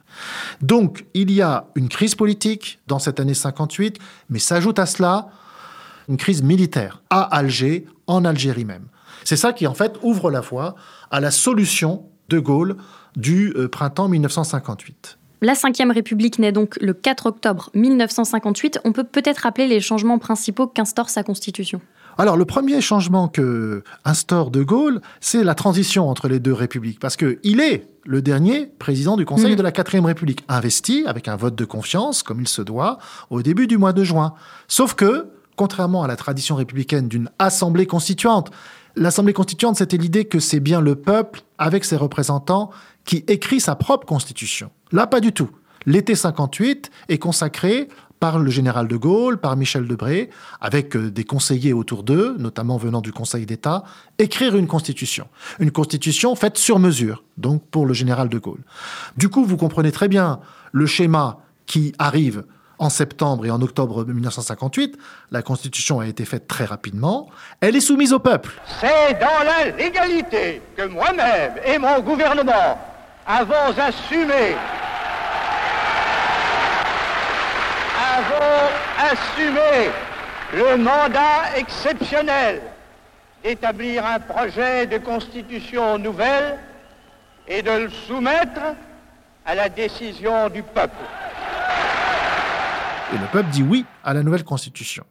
Donc, 0.61 1.07
il 1.15 1.31
y 1.31 1.41
a 1.41 1.67
une 1.77 1.89
crise 1.89 2.17
politique 2.17 2.81
dans 2.89 2.99
cette 2.99 3.21
année 3.21 3.33
58, 3.33 4.00
mais 4.29 4.41
s'ajoute 4.41 4.81
à 4.81 4.87
cela 4.87 5.29
une 6.09 6.17
crise 6.17 6.43
militaire 6.43 7.00
à 7.09 7.23
Alger, 7.37 7.87
en 8.09 8.25
Algérie 8.25 8.65
même. 8.65 8.87
C'est 9.23 9.37
ça 9.37 9.53
qui, 9.53 9.69
en 9.69 9.75
fait, 9.75 9.93
ouvre 10.03 10.33
la 10.33 10.41
voie 10.41 10.75
à 11.12 11.21
la 11.21 11.31
solution 11.31 12.03
de 12.29 12.41
Gaulle 12.41 12.75
du 13.15 13.53
euh, 13.57 13.69
printemps 13.69 14.09
1958. 14.09 15.20
La 15.42 15.54
Ve 15.54 15.90
République 15.92 16.38
naît 16.38 16.52
donc 16.52 16.76
le 16.82 16.92
4 16.92 17.26
octobre 17.26 17.70
1958. 17.75 18.80
On 18.85 18.92
peut 18.92 19.04
peut-être 19.04 19.38
rappeler 19.38 19.66
les 19.68 19.80
changements 19.80 20.18
principaux 20.18 20.66
qu'instaure 20.66 21.09
sa 21.09 21.23
constitution. 21.23 21.80
Alors, 22.18 22.37
le 22.37 22.44
premier 22.44 22.82
changement 22.82 23.28
que 23.28 23.82
instaure 24.04 24.50
De 24.50 24.62
Gaulle, 24.62 25.00
c'est 25.20 25.42
la 25.42 25.54
transition 25.54 26.11
entre 26.11 26.28
les 26.28 26.40
deux 26.40 26.52
républiques, 26.52 27.00
parce 27.00 27.16
qu'il 27.16 27.61
est 27.61 27.88
le 28.04 28.20
dernier 28.20 28.66
président 28.66 29.16
du 29.16 29.25
Conseil 29.25 29.52
Mhm. 29.52 29.56
de 29.56 29.62
la 29.62 29.73
Quatrième 29.73 30.04
République, 30.04 30.44
investi 30.49 31.04
avec 31.06 31.28
un 31.28 31.37
vote 31.37 31.54
de 31.54 31.64
confiance, 31.64 32.23
comme 32.23 32.42
il 32.42 32.49
se 32.49 32.61
doit, 32.61 32.99
au 33.30 33.40
début 33.42 33.66
du 33.66 33.78
mois 33.78 33.94
de 33.94 34.04
juin. 34.04 34.35
Sauf 34.68 34.92
que, 34.92 35.28
contrairement 35.56 36.02
à 36.02 36.09
la 36.09 36.16
tradition 36.16 36.56
républicaine 36.56 37.09
d'une 37.09 37.30
assemblée 37.38 37.87
constituante, 37.87 38.50
l'assemblée 38.97 39.32
constituante, 39.32 39.76
c'était 39.76 39.97
l'idée 39.97 40.26
que 40.26 40.40
c'est 40.40 40.61
bien 40.61 40.82
le 40.82 40.97
peuple, 40.97 41.40
avec 41.56 41.85
ses 41.87 41.97
représentants, 41.97 42.70
qui 43.11 43.25
écrit 43.26 43.59
sa 43.59 43.75
propre 43.75 44.07
constitution. 44.07 44.71
Là, 44.93 45.05
pas 45.05 45.19
du 45.19 45.33
tout. 45.33 45.50
L'été 45.85 46.14
58 46.14 46.93
est 47.09 47.19
consacré 47.19 47.88
par 48.21 48.38
le 48.38 48.49
général 48.52 48.87
de 48.87 48.97
Gaulle, 48.97 49.40
par 49.40 49.57
Michel 49.57 49.88
Debré, 49.88 50.31
avec 50.61 50.95
euh, 50.95 51.11
des 51.11 51.25
conseillers 51.25 51.73
autour 51.73 52.05
d'eux, 52.05 52.37
notamment 52.38 52.76
venant 52.76 53.00
du 53.00 53.11
Conseil 53.11 53.47
d'État, 53.47 53.83
écrire 54.19 54.57
une 54.57 54.69
constitution. 54.69 55.26
Une 55.59 55.73
constitution 55.73 56.37
faite 56.37 56.57
sur 56.57 56.79
mesure, 56.79 57.25
donc 57.37 57.64
pour 57.73 57.85
le 57.85 57.95
général 57.95 58.29
de 58.29 58.38
Gaulle. 58.38 58.62
Du 59.17 59.29
coup, 59.29 59.45
vous 59.45 59.57
comprenez 59.57 59.90
très 59.90 60.07
bien 60.07 60.38
le 60.71 60.87
schéma 60.87 61.38
qui 61.67 61.93
arrive 61.99 62.45
en 62.79 62.90
septembre 62.90 63.45
et 63.45 63.50
en 63.50 63.61
octobre 63.61 64.05
1958. 64.05 64.97
La 65.33 65.43
constitution 65.43 65.99
a 65.99 66.07
été 66.07 66.25
faite 66.25 66.47
très 66.47 66.64
rapidement. 66.64 67.29
Elle 67.61 67.75
est 67.75 67.81
soumise 67.81 68.12
au 68.12 68.21
peuple. 68.21 68.52
C'est 68.81 69.19
dans 69.19 69.45
la 69.45 69.76
légalité 69.76 70.62
que 70.76 70.87
moi-même 70.87 71.55
et 71.67 71.76
mon 71.76 71.99
gouvernement 72.02 72.79
avons 73.30 73.78
assumé, 73.78 74.56
avons 78.18 78.68
assumé 78.99 79.90
le 80.52 80.76
mandat 80.76 81.56
exceptionnel 81.56 82.60
d'établir 83.44 84.04
un 84.04 84.18
projet 84.18 84.87
de 84.88 84.99
constitution 84.99 85.96
nouvelle 85.99 86.58
et 87.46 87.62
de 87.62 87.70
le 87.70 87.90
soumettre 87.90 88.75
à 89.46 89.54
la 89.54 89.68
décision 89.68 90.49
du 90.49 90.64
peuple. 90.64 90.96
Et 93.14 93.18
le 93.18 93.26
peuple 93.32 93.50
dit 93.50 93.62
oui 93.62 93.84
à 94.02 94.12
la 94.12 94.25
nouvelle 94.25 94.44
constitution. 94.44 95.04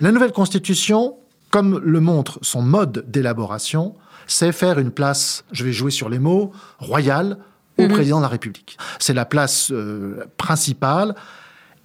La 0.00 0.10
nouvelle 0.10 0.32
constitution, 0.32 1.16
comme 1.50 1.78
le 1.78 2.00
montre 2.00 2.40
son 2.42 2.62
mode 2.62 3.04
d'élaboration, 3.06 3.94
c'est 4.26 4.52
faire 4.52 4.80
une 4.80 4.90
place, 4.90 5.44
je 5.52 5.64
vais 5.64 5.72
jouer 5.72 5.90
sur 5.92 6.08
les 6.08 6.18
mots, 6.18 6.52
royale 6.78 7.38
au 7.78 7.88
président 7.88 8.18
de 8.18 8.22
la 8.22 8.28
République. 8.28 8.78
C'est 8.98 9.14
la 9.14 9.24
place 9.24 9.70
euh, 9.72 10.24
principale. 10.36 11.14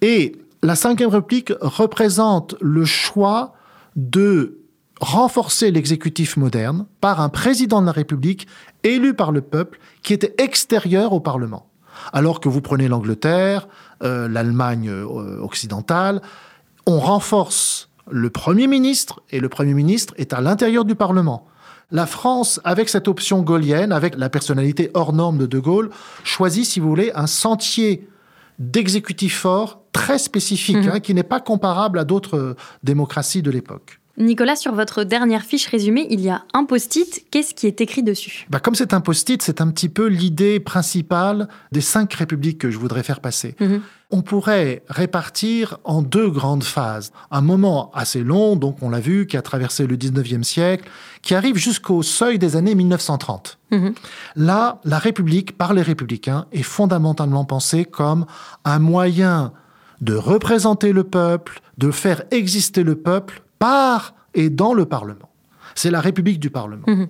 Et 0.00 0.36
la 0.62 0.74
Ve 0.74 1.10
République 1.10 1.52
représente 1.60 2.54
le 2.60 2.84
choix 2.84 3.54
de 3.96 4.58
renforcer 5.00 5.70
l'exécutif 5.70 6.36
moderne 6.36 6.86
par 7.00 7.20
un 7.20 7.28
président 7.28 7.80
de 7.80 7.86
la 7.86 7.92
République 7.92 8.48
élu 8.82 9.14
par 9.14 9.32
le 9.32 9.40
peuple 9.40 9.78
qui 10.02 10.12
était 10.12 10.34
extérieur 10.38 11.12
au 11.12 11.20
Parlement. 11.20 11.68
Alors 12.12 12.40
que 12.40 12.48
vous 12.48 12.60
prenez 12.60 12.88
l'Angleterre, 12.88 13.68
euh, 14.02 14.28
l'Allemagne 14.28 14.88
euh, 14.88 15.40
occidentale, 15.40 16.22
on 16.86 17.00
renforce 17.00 17.90
le 18.10 18.30
Premier 18.30 18.66
ministre 18.66 19.20
et 19.30 19.40
le 19.40 19.48
Premier 19.48 19.74
ministre 19.74 20.14
est 20.16 20.32
à 20.32 20.40
l'intérieur 20.40 20.84
du 20.84 20.94
Parlement. 20.94 21.46
La 21.90 22.06
France, 22.06 22.60
avec 22.64 22.90
cette 22.90 23.08
option 23.08 23.40
gaulienne, 23.40 23.92
avec 23.92 24.16
la 24.16 24.28
personnalité 24.28 24.90
hors 24.92 25.14
norme 25.14 25.38
de 25.38 25.46
De 25.46 25.58
Gaulle, 25.58 25.88
choisit, 26.22 26.66
si 26.66 26.80
vous 26.80 26.88
voulez, 26.88 27.12
un 27.14 27.26
sentier 27.26 28.08
d'exécutif 28.58 29.38
fort 29.38 29.82
très 29.92 30.18
spécifique, 30.18 30.76
hein, 30.76 31.00
qui 31.00 31.14
n'est 31.14 31.22
pas 31.22 31.40
comparable 31.40 31.98
à 31.98 32.04
d'autres 32.04 32.36
euh, 32.36 32.56
démocraties 32.82 33.40
de 33.40 33.50
l'époque. 33.50 33.97
Nicolas, 34.18 34.56
sur 34.56 34.74
votre 34.74 35.04
dernière 35.04 35.42
fiche 35.42 35.66
résumée, 35.66 36.08
il 36.10 36.20
y 36.20 36.28
a 36.28 36.42
un 36.52 36.64
post-it. 36.64 37.24
Qu'est-ce 37.30 37.54
qui 37.54 37.68
est 37.68 37.80
écrit 37.80 38.02
dessus? 38.02 38.46
Bah, 38.50 38.58
comme 38.58 38.74
c'est 38.74 38.92
un 38.92 39.00
post-it, 39.00 39.40
c'est 39.40 39.60
un 39.60 39.70
petit 39.70 39.88
peu 39.88 40.06
l'idée 40.06 40.58
principale 40.58 41.48
des 41.70 41.80
cinq 41.80 42.14
républiques 42.14 42.58
que 42.58 42.70
je 42.70 42.78
voudrais 42.78 43.04
faire 43.04 43.20
passer. 43.20 43.54
Mhm. 43.60 43.80
On 44.10 44.22
pourrait 44.22 44.82
répartir 44.88 45.78
en 45.84 46.02
deux 46.02 46.30
grandes 46.30 46.64
phases. 46.64 47.12
Un 47.30 47.42
moment 47.42 47.92
assez 47.94 48.24
long, 48.24 48.56
donc 48.56 48.78
on 48.82 48.90
l'a 48.90 49.00
vu, 49.00 49.26
qui 49.26 49.36
a 49.36 49.42
traversé 49.42 49.86
le 49.86 49.96
19e 49.96 50.42
siècle, 50.42 50.88
qui 51.22 51.34
arrive 51.36 51.56
jusqu'au 51.56 52.02
seuil 52.02 52.40
des 52.40 52.56
années 52.56 52.74
1930. 52.74 53.58
Mhm. 53.70 53.94
Là, 54.34 54.80
la 54.84 54.98
République, 54.98 55.56
par 55.56 55.74
les 55.74 55.82
républicains, 55.82 56.46
est 56.50 56.62
fondamentalement 56.62 57.44
pensée 57.44 57.84
comme 57.84 58.26
un 58.64 58.80
moyen 58.80 59.52
de 60.00 60.14
représenter 60.14 60.92
le 60.92 61.04
peuple, 61.04 61.60
de 61.76 61.90
faire 61.92 62.22
exister 62.30 62.82
le 62.82 62.96
peuple 62.96 63.42
par 63.58 64.14
et 64.34 64.50
dans 64.50 64.74
le 64.74 64.86
Parlement. 64.86 65.30
C'est 65.74 65.90
la 65.90 66.00
République 66.00 66.40
du 66.40 66.50
Parlement. 66.50 66.84
Mhm. 66.86 67.08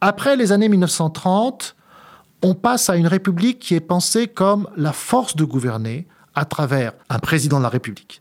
Après 0.00 0.36
les 0.36 0.52
années 0.52 0.68
1930, 0.68 1.76
on 2.42 2.54
passe 2.54 2.90
à 2.90 2.96
une 2.96 3.06
République 3.06 3.58
qui 3.58 3.74
est 3.74 3.80
pensée 3.80 4.26
comme 4.28 4.68
la 4.76 4.92
force 4.92 5.36
de 5.36 5.44
gouverner 5.44 6.06
à 6.34 6.44
travers 6.44 6.92
un 7.08 7.18
président 7.18 7.58
de 7.58 7.62
la 7.62 7.68
République. 7.68 8.20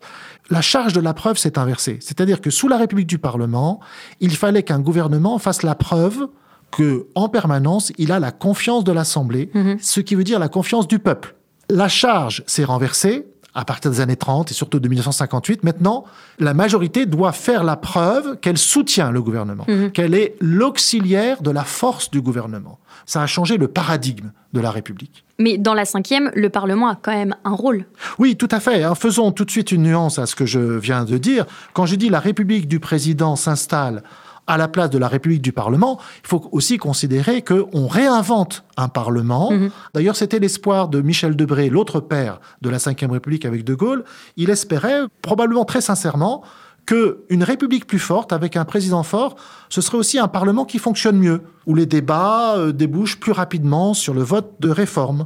La 0.49 0.61
charge 0.61 0.93
de 0.93 1.01
la 1.01 1.13
preuve 1.13 1.37
s'est 1.37 1.57
inversée. 1.57 1.97
C'est-à-dire 1.99 2.41
que 2.41 2.49
sous 2.49 2.67
la 2.67 2.77
République 2.77 3.07
du 3.07 3.17
Parlement, 3.17 3.79
il 4.19 4.35
fallait 4.35 4.63
qu'un 4.63 4.79
gouvernement 4.79 5.39
fasse 5.39 5.63
la 5.63 5.75
preuve 5.75 6.27
que, 6.71 7.07
en 7.15 7.29
permanence, 7.29 7.91
il 7.97 8.11
a 8.11 8.19
la 8.19 8.31
confiance 8.31 8.83
de 8.83 8.91
l'Assemblée, 8.91 9.51
ce 9.79 9.99
qui 9.99 10.15
veut 10.15 10.23
dire 10.23 10.39
la 10.39 10.49
confiance 10.49 10.87
du 10.87 10.99
peuple. 10.99 11.35
La 11.69 11.87
charge 11.87 12.43
s'est 12.45 12.63
renversée 12.63 13.25
à 13.55 13.65
partir 13.65 13.91
des 13.91 14.01
années 14.01 14.15
30 14.15 14.51
et 14.51 14.53
surtout 14.53 14.79
de 14.79 14.87
1958. 14.87 15.63
Maintenant, 15.63 16.05
la 16.39 16.53
majorité 16.53 17.05
doit 17.05 17.31
faire 17.31 17.63
la 17.63 17.75
preuve 17.75 18.37
qu'elle 18.39 18.57
soutient 18.57 19.11
le 19.11 19.21
gouvernement, 19.21 19.65
qu'elle 19.93 20.15
est 20.15 20.35
l'auxiliaire 20.41 21.41
de 21.41 21.51
la 21.51 21.63
force 21.63 22.09
du 22.09 22.21
gouvernement. 22.21 22.79
Ça 23.05 23.21
a 23.21 23.27
changé 23.27 23.57
le 23.57 23.67
paradigme 23.67 24.31
de 24.53 24.59
la 24.61 24.71
République. 24.71 25.23
Mais 25.39 25.57
dans 25.57 25.73
la 25.73 25.83
cinquième, 25.85 26.31
le 26.35 26.49
Parlement 26.49 26.87
a 26.87 26.95
quand 26.95 27.11
même 27.11 27.35
un 27.43 27.51
rôle. 27.53 27.85
Oui, 28.17 28.35
tout 28.35 28.47
à 28.51 28.59
fait. 28.59 28.83
hein. 28.83 28.95
Faisons 28.95 29.31
tout 29.31 29.45
de 29.45 29.51
suite 29.51 29.71
une 29.71 29.83
nuance 29.83 30.19
à 30.19 30.25
ce 30.25 30.35
que 30.35 30.45
je 30.45 30.59
viens 30.59 31.03
de 31.03 31.17
dire. 31.17 31.45
Quand 31.73 31.85
je 31.85 31.95
dis 31.95 32.09
la 32.09 32.19
République 32.19 32.67
du 32.67 32.79
président 32.79 33.35
s'installe 33.35 34.03
à 34.47 34.57
la 34.57 34.67
place 34.67 34.89
de 34.89 34.97
la 34.97 35.07
République 35.07 35.41
du 35.41 35.51
Parlement, 35.51 35.99
il 36.23 36.27
faut 36.27 36.49
aussi 36.51 36.77
considérer 36.77 37.41
qu'on 37.43 37.87
réinvente 37.87 38.63
un 38.77 38.89
Parlement. 38.89 39.51
D'ailleurs, 39.93 40.15
c'était 40.15 40.39
l'espoir 40.39 40.87
de 40.89 41.01
Michel 41.01 41.35
Debré, 41.35 41.69
l'autre 41.69 41.99
père 41.99 42.39
de 42.61 42.69
la 42.69 42.77
Ve 42.77 43.11
République 43.11 43.45
avec 43.45 43.63
De 43.63 43.73
Gaulle. 43.73 44.03
Il 44.37 44.49
espérait, 44.49 45.01
probablement 45.21 45.65
très 45.65 45.81
sincèrement, 45.81 46.43
que 46.85 47.23
une 47.29 47.43
République 47.43 47.87
plus 47.87 47.99
forte, 47.99 48.33
avec 48.33 48.57
un 48.57 48.65
président 48.65 49.03
fort, 49.03 49.35
ce 49.69 49.81
serait 49.81 49.97
aussi 49.97 50.19
un 50.19 50.27
Parlement 50.27 50.65
qui 50.65 50.79
fonctionne 50.79 51.17
mieux, 51.17 51.41
où 51.65 51.75
les 51.75 51.85
débats 51.85 52.55
euh, 52.57 52.71
débouchent 52.71 53.19
plus 53.19 53.31
rapidement 53.31 53.93
sur 53.93 54.13
le 54.13 54.21
vote 54.21 54.55
de 54.59 54.69
réforme, 54.69 55.25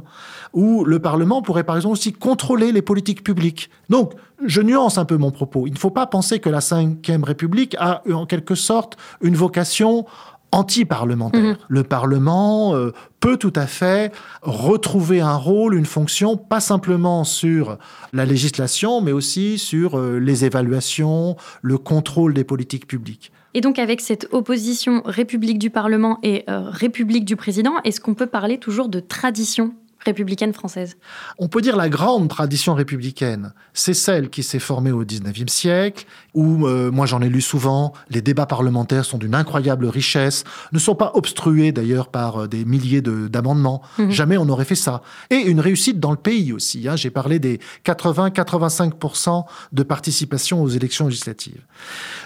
où 0.52 0.84
le 0.84 0.98
Parlement 1.00 1.42
pourrait 1.42 1.64
par 1.64 1.76
exemple 1.76 1.94
aussi 1.94 2.12
contrôler 2.12 2.72
les 2.72 2.82
politiques 2.82 3.24
publiques. 3.24 3.70
Donc, 3.88 4.12
je 4.44 4.60
nuance 4.60 4.98
un 4.98 5.04
peu 5.04 5.16
mon 5.16 5.30
propos. 5.30 5.66
Il 5.66 5.72
ne 5.72 5.78
faut 5.78 5.90
pas 5.90 6.06
penser 6.06 6.38
que 6.38 6.48
la 6.48 6.60
Ve 6.60 7.24
République 7.24 7.76
a 7.78 8.02
en 8.12 8.26
quelque 8.26 8.54
sorte 8.54 8.96
une 9.20 9.34
vocation 9.34 10.06
anti-parlementaire. 10.52 11.58
Le 11.68 11.82
Parlement 11.82 12.74
euh, 12.74 12.92
peut 13.20 13.36
tout 13.36 13.52
à 13.54 13.66
fait 13.66 14.12
retrouver 14.42 15.20
un 15.20 15.36
rôle, 15.36 15.74
une 15.74 15.86
fonction, 15.86 16.36
pas 16.36 16.60
simplement 16.60 17.24
sur 17.24 17.78
la 18.12 18.24
législation, 18.24 19.00
mais 19.00 19.12
aussi 19.12 19.58
sur 19.58 19.98
euh, 19.98 20.18
les 20.18 20.44
évaluations, 20.44 21.36
le 21.62 21.78
contrôle 21.78 22.34
des 22.34 22.44
politiques 22.44 22.86
publiques. 22.86 23.32
Et 23.54 23.60
donc 23.60 23.78
avec 23.78 24.00
cette 24.00 24.28
opposition 24.30 25.02
République 25.04 25.58
du 25.58 25.70
Parlement 25.70 26.18
et 26.22 26.44
euh, 26.48 26.68
République 26.68 27.24
du 27.24 27.36
Président, 27.36 27.74
est-ce 27.84 28.00
qu'on 28.00 28.14
peut 28.14 28.26
parler 28.26 28.58
toujours 28.58 28.88
de 28.88 29.00
tradition? 29.00 29.72
Républicaine 30.04 30.52
française 30.52 30.96
On 31.38 31.48
peut 31.48 31.60
dire 31.60 31.76
la 31.76 31.88
grande 31.88 32.28
tradition 32.28 32.74
républicaine, 32.74 33.52
c'est 33.72 33.94
celle 33.94 34.30
qui 34.30 34.42
s'est 34.42 34.58
formée 34.58 34.92
au 34.92 35.04
XIXe 35.04 35.52
siècle, 35.52 36.06
où, 36.34 36.66
euh, 36.66 36.90
moi 36.90 37.06
j'en 37.06 37.20
ai 37.20 37.28
lu 37.28 37.40
souvent, 37.40 37.92
les 38.10 38.22
débats 38.22 38.46
parlementaires 38.46 39.04
sont 39.04 39.18
d'une 39.18 39.34
incroyable 39.34 39.86
richesse, 39.86 40.44
ne 40.72 40.78
sont 40.78 40.94
pas 40.94 41.12
obstrués 41.14 41.72
d'ailleurs 41.72 42.08
par 42.08 42.42
euh, 42.42 42.48
des 42.48 42.64
milliers 42.64 43.02
d'amendements. 43.02 43.82
Mhm. 43.98 44.10
Jamais 44.10 44.38
on 44.38 44.44
n'aurait 44.44 44.64
fait 44.64 44.74
ça. 44.74 45.02
Et 45.30 45.36
une 45.36 45.60
réussite 45.60 45.98
dans 45.98 46.10
le 46.10 46.16
pays 46.16 46.52
aussi. 46.52 46.88
Hein. 46.88 46.96
J'ai 46.96 47.10
parlé 47.10 47.38
des 47.38 47.60
80-85% 47.84 49.44
de 49.72 49.82
participation 49.82 50.62
aux 50.62 50.68
élections 50.68 51.06
législatives. 51.06 51.64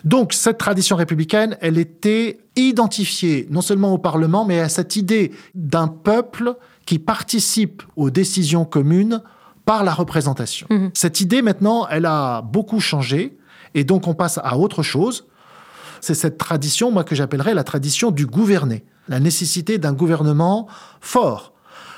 Donc 0.04 0.32
cette 0.32 0.58
tradition 0.58 0.96
républicaine, 0.96 1.56
elle 1.60 1.78
était 1.78 2.40
identifiée 2.56 3.46
non 3.50 3.62
seulement 3.62 3.92
au 3.92 3.98
Parlement, 3.98 4.44
mais 4.44 4.60
à 4.60 4.68
cette 4.68 4.96
idée 4.96 5.32
d'un 5.54 5.88
peuple 5.88 6.54
qui 6.86 6.98
participe 6.98 7.82
aux 7.96 8.10
décisions 8.10 8.64
communes 8.64 9.22
par 9.64 9.84
la 9.84 9.92
représentation. 9.92 10.66
Mhm. 10.70 10.90
Cette 10.94 11.20
idée, 11.20 11.42
maintenant, 11.42 11.86
elle 11.88 12.06
a 12.06 12.42
beaucoup 12.42 12.80
changé, 12.80 13.36
et 13.74 13.84
donc 13.84 14.06
on 14.06 14.14
passe 14.14 14.38
à 14.42 14.58
autre 14.58 14.82
chose. 14.82 15.26
C'est 16.00 16.14
cette 16.14 16.38
tradition, 16.38 16.90
moi, 16.90 17.04
que 17.04 17.14
j'appellerais 17.14 17.54
la 17.54 17.64
tradition 17.64 18.10
du 18.10 18.26
gouverner, 18.26 18.84
la 19.08 19.20
nécessité 19.20 19.78
d'un 19.78 19.92
gouvernement 19.92 20.66
fort. 21.00 21.52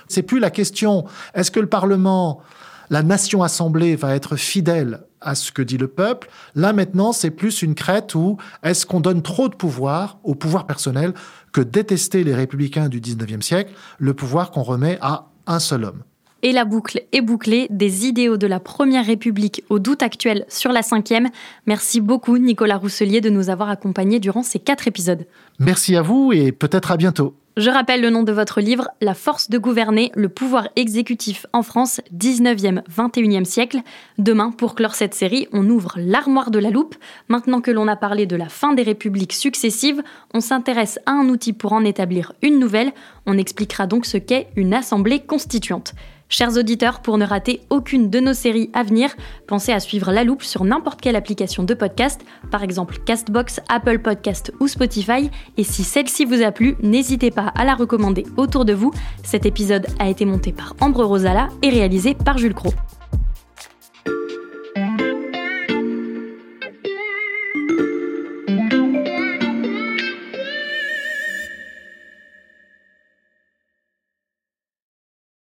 C'est 0.09 0.23
plus 0.23 0.41
la 0.41 0.51
question, 0.51 1.07
est-ce 1.35 1.51
que 1.51 1.61
le 1.61 1.67
Parlement, 1.67 2.43
la 2.91 3.03
nation 3.03 3.43
assemblée 3.43 3.97
va 3.97 4.15
être 4.15 4.37
fidèle 4.37 5.01
à 5.25 5.35
ce 5.35 5.51
que 5.51 5.63
dit 5.63 5.79
le 5.79 5.89
peuple. 5.89 6.29
Là 6.55 6.73
maintenant, 6.73 7.13
c'est 7.13 7.31
plus 7.31 7.63
une 7.63 7.75
crête 7.75 8.15
où 8.15 8.37
est-ce 8.63 8.87
qu'on 8.87 9.01
donne 9.01 9.23
trop 9.23 9.49
de 9.49 9.55
pouvoir 9.55 10.19
au 10.23 10.35
pouvoir 10.35 10.67
personnel 10.67 11.15
que 11.53 11.61
détester 11.61 12.25
les 12.25 12.35
républicains 12.35 12.89
du 12.89 13.01
19e 13.01 13.43
siècle, 13.43 13.73
le 13.99 14.15
pouvoir 14.15 14.51
qu'on 14.51 14.63
remet 14.63 14.99
à 15.01 15.29
un 15.47 15.59
seul 15.59 15.85
homme. 15.85 16.03
Et 16.43 16.53
la 16.53 16.67
boucle 16.67 17.03
est 17.13 17.23
bouclée 17.23 17.69
des 17.71 18.05
idéaux 18.05 18.37
de 18.37 18.47
la 18.47 18.61
Première 18.61 19.07
République 19.07 19.65
au 19.71 19.79
doute 19.79 20.03
actuel 20.03 20.45
sur 20.49 20.73
la 20.73 20.83
cinquième. 20.83 21.31
Merci 21.67 22.03
beaucoup 22.03 22.37
Nicolas 22.37 22.77
Rousselier 22.77 23.23
de 23.23 23.31
nous 23.31 23.49
avoir 23.49 23.71
accompagnés 23.71 24.21
durant 24.21 24.43
ces 24.43 24.59
quatre 24.59 24.87
épisodes. 24.87 25.27
Merci 25.59 25.97
à 25.97 26.03
vous 26.03 26.33
et 26.35 26.53
peut-être 26.53 26.91
à 26.91 26.99
bientôt. 26.99 27.35
Je 27.57 27.71
rappelle 27.71 28.01
le 28.01 28.11
nom 28.11 28.25
de 28.25 28.33
votre 28.33 28.61
livre, 28.61 28.89
La 29.01 29.15
force 29.15 29.49
de 29.49 29.59
gouverner, 29.59 30.11
le 30.17 30.29
pouvoir 30.29 30.69
exécutif 30.75 31.47
en 31.53 31.63
France, 31.63 32.01
19e, 32.13 32.83
21e 32.89 33.45
siècle. 33.45 33.79
Demain, 34.19 34.51
pour 34.51 34.75
clore 34.75 34.97
cette 34.97 35.15
série, 35.15 35.47
on 35.53 35.71
ouvre 35.71 35.95
l'armoire 35.97 36.51
de 36.51 36.59
la 36.59 36.71
loupe. 36.71 36.97
Maintenant 37.29 37.61
que 37.61 37.71
l'on 37.71 37.87
a 37.87 37.95
parlé 37.95 38.27
de 38.27 38.35
la 38.35 38.49
fin 38.49 38.73
des 38.73 38.83
républiques 38.83 39.33
successives, 39.33 40.03
on 40.33 40.41
s'intéresse 40.41 40.99
à 41.07 41.13
un 41.13 41.29
outil 41.29 41.53
pour 41.53 41.75
en 41.75 41.85
établir 41.85 42.33
une 42.43 42.59
nouvelle. 42.59 42.93
On 43.25 43.39
expliquera 43.39 43.87
donc 43.87 44.05
ce 44.05 44.17
qu'est 44.17 44.49
une 44.57 44.75
assemblée 44.75 45.21
constituante. 45.21 45.95
Chers 46.29 46.57
auditeurs, 46.57 47.01
pour 47.01 47.19
ne 47.19 47.27
rater 47.27 47.61
aucune 47.71 48.11
de 48.11 48.19
nos 48.19 48.33
séries 48.33 48.71
à 48.73 48.83
venir, 48.83 49.15
pensez 49.47 49.73
à 49.73 49.81
suivre 49.81 50.11
La 50.11 50.25
Loupe 50.25 50.43
sur 50.43 50.65
n'importe 50.65 51.01
quelle 51.01 51.17
application 51.17 51.63
de 51.63 51.75
podcast, 51.75 52.23
par 52.51 52.63
exemple 52.63 52.99
Castbox, 53.05 53.61
Apple 53.69 53.99
Podcast 53.99 54.53
ou 54.59 54.67
Spotify. 54.67 55.31
Et 55.57 55.65
si 55.65 55.85
celle-ci 55.85 56.25
vous 56.25 56.43
a 56.43 56.51
plu, 56.51 56.77
n'hésitez 56.83 57.31
pas 57.31 57.53
à 57.55 57.65
la 57.65 57.75
recommander 57.75 58.25
autour 58.37 58.65
de 58.65 58.73
vous. 58.73 58.93
Cet 59.23 59.47
épisode 59.47 59.87
a 59.99 60.09
été 60.09 60.25
monté 60.25 60.53
par 60.53 60.75
Ambre 60.81 61.05
Rosala 61.05 61.49
et 61.63 61.69
réalisé 61.69 62.15
par 62.15 62.39
Jules 62.39 62.55
Cros. 62.55 62.75